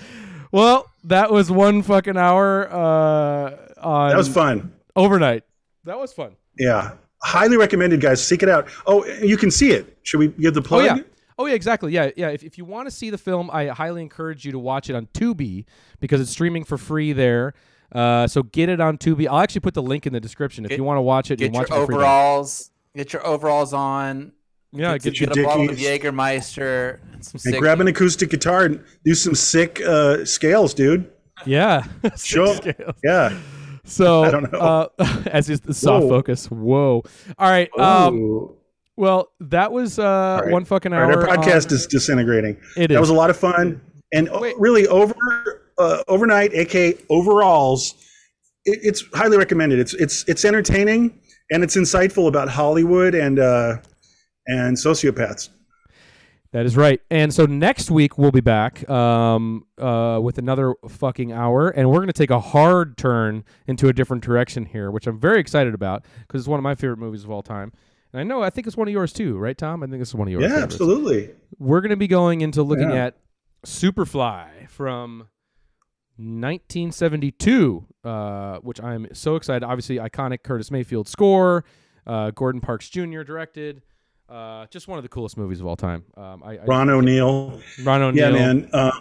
[0.53, 2.69] Well, that was one fucking hour.
[2.73, 4.73] Uh, on That was fun.
[4.97, 5.45] overnight.
[5.85, 6.37] That was fun.
[6.59, 6.93] Yeah,
[7.23, 8.23] highly recommended, guys.
[8.23, 8.69] Seek it out.
[8.87, 9.97] Oh, you can see it.
[10.03, 10.83] Should we give the plug?
[10.83, 10.99] Oh plug?
[10.99, 11.05] yeah.
[11.39, 11.93] Oh yeah, exactly.
[11.93, 12.29] Yeah, yeah.
[12.29, 14.97] If, if you want to see the film, I highly encourage you to watch it
[14.97, 15.65] on Tubi
[16.01, 17.55] because it's streaming for free there.
[17.93, 19.27] Uh, so get it on Tubi.
[19.27, 21.41] I'll actually put the link in the description if Get- you want to watch it.
[21.41, 22.05] You Get can your watch it for free there.
[22.05, 22.71] overalls.
[22.95, 24.33] Get your overalls on.
[24.73, 25.77] Yeah, get, get get, your a bottle of.
[25.77, 26.99] Jägermeister.
[27.12, 31.11] And some And sick- grab an acoustic guitar and do some sick uh, scales, dude.
[31.47, 31.85] Yeah.
[32.16, 32.55] Show.
[32.55, 32.95] Six scales.
[33.03, 33.37] Yeah.
[33.85, 34.59] So I don't know.
[34.59, 36.09] Uh, as is the soft Whoa.
[36.11, 36.47] focus.
[36.51, 37.03] Whoa.
[37.39, 37.68] All right.
[37.79, 38.55] Um,
[38.97, 40.53] well, that was uh, All right.
[40.53, 41.07] one fucking hour.
[41.09, 42.57] right, our podcast on- is disintegrating.
[42.77, 43.01] It that is.
[43.01, 43.81] was a lot of fun,
[44.12, 44.55] and Wait.
[44.59, 45.14] really over
[45.79, 47.95] uh, overnight, aka overalls.
[48.66, 49.79] It, it's highly recommended.
[49.79, 51.18] It's it's it's entertaining
[51.51, 53.79] and it's insightful about Hollywood and uh,
[54.51, 55.49] and sociopaths.
[56.53, 57.01] That is right.
[57.13, 61.99] And so next week we'll be back um, uh, with another fucking hour, and we're
[61.99, 65.75] going to take a hard turn into a different direction here, which I'm very excited
[65.75, 67.73] about because it's one of my favorite movies of all time.
[68.13, 69.85] And I know I think it's one of yours too, right, Tom?
[69.85, 70.43] I think it's one of yours.
[70.43, 70.75] Yeah, favorites.
[70.75, 71.31] absolutely.
[71.61, 73.05] We're going to be going into looking Yeah.
[73.07, 73.17] at
[73.65, 75.29] Superfly from
[76.17, 79.65] 1972, uh, which I'm so excited.
[79.65, 81.65] Obviously, iconic Curtis Mayfield score.
[82.07, 83.23] Uh, Gordon Parks Jr.
[83.23, 83.83] directed.
[84.31, 86.05] Uh, just one of the coolest movies of all time.
[86.16, 87.61] Um, I, I, Ron O'Neal.
[87.83, 88.24] Ron O'Neal.
[88.24, 88.68] Yeah, man.
[88.72, 88.93] Uh,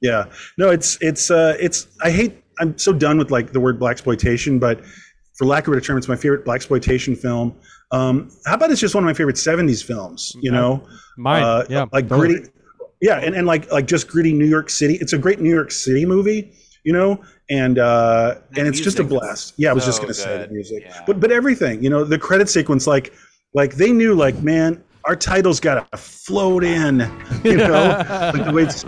[0.00, 0.24] yeah.
[0.58, 1.86] No, it's it's uh, it's.
[2.02, 2.42] I hate.
[2.58, 4.82] I'm so done with like the word blaxploitation, but
[5.34, 7.54] for lack of a better term, it's my favorite blaxploitation film.
[7.90, 10.36] Um, how about it's just one of my favorite '70s films?
[10.40, 12.34] You know, Mine, Uh, yeah, like totally.
[12.34, 12.50] gritty.
[13.00, 14.94] Yeah, and, and like like just gritty New York City.
[15.00, 16.52] It's a great New York City movie,
[16.84, 19.54] you know, and uh, The and it's just a blast.
[19.56, 21.02] Yeah, I was just gonna say the music, Yeah.
[21.06, 23.12] but but everything, you know, the credit sequence, like
[23.56, 27.00] like they knew, like man, our title's got to float in,
[27.42, 28.04] you know,
[28.34, 28.84] like the way it's,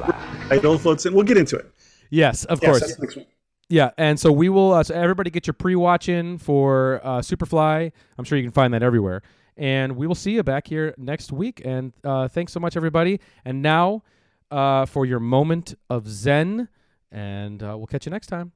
[0.48, 1.14] title floats in.
[1.14, 1.72] We'll get into it.
[2.10, 2.80] Yes, of Yes, course.
[2.80, 3.26] that's next one.
[3.70, 4.72] Yeah, and so we will.
[4.72, 7.92] Uh, so everybody, get your pre-watch in for uh, Superfly.
[8.16, 9.22] I'm sure you can find that everywhere.
[9.56, 11.60] And we will see you back here next week.
[11.64, 13.20] And uh, thanks so much, everybody.
[13.44, 14.04] And now,
[14.50, 16.68] uh, for your moment of zen,
[17.10, 18.52] and uh, we'll catch you next time.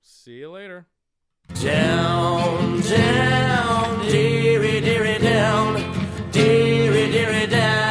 [0.00, 0.86] See you later.
[1.52, 5.74] Down, down, dearie, dearie, down,
[6.32, 7.84] dearie, dearie, down.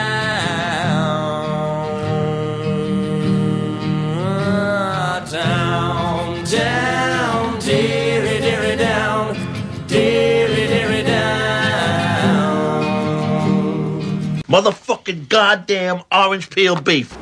[5.31, 9.35] Down, down, dearie, dearie, down,
[9.87, 12.43] dearie, dearie, down.
[14.47, 17.15] Motherfucking goddamn orange peel beef.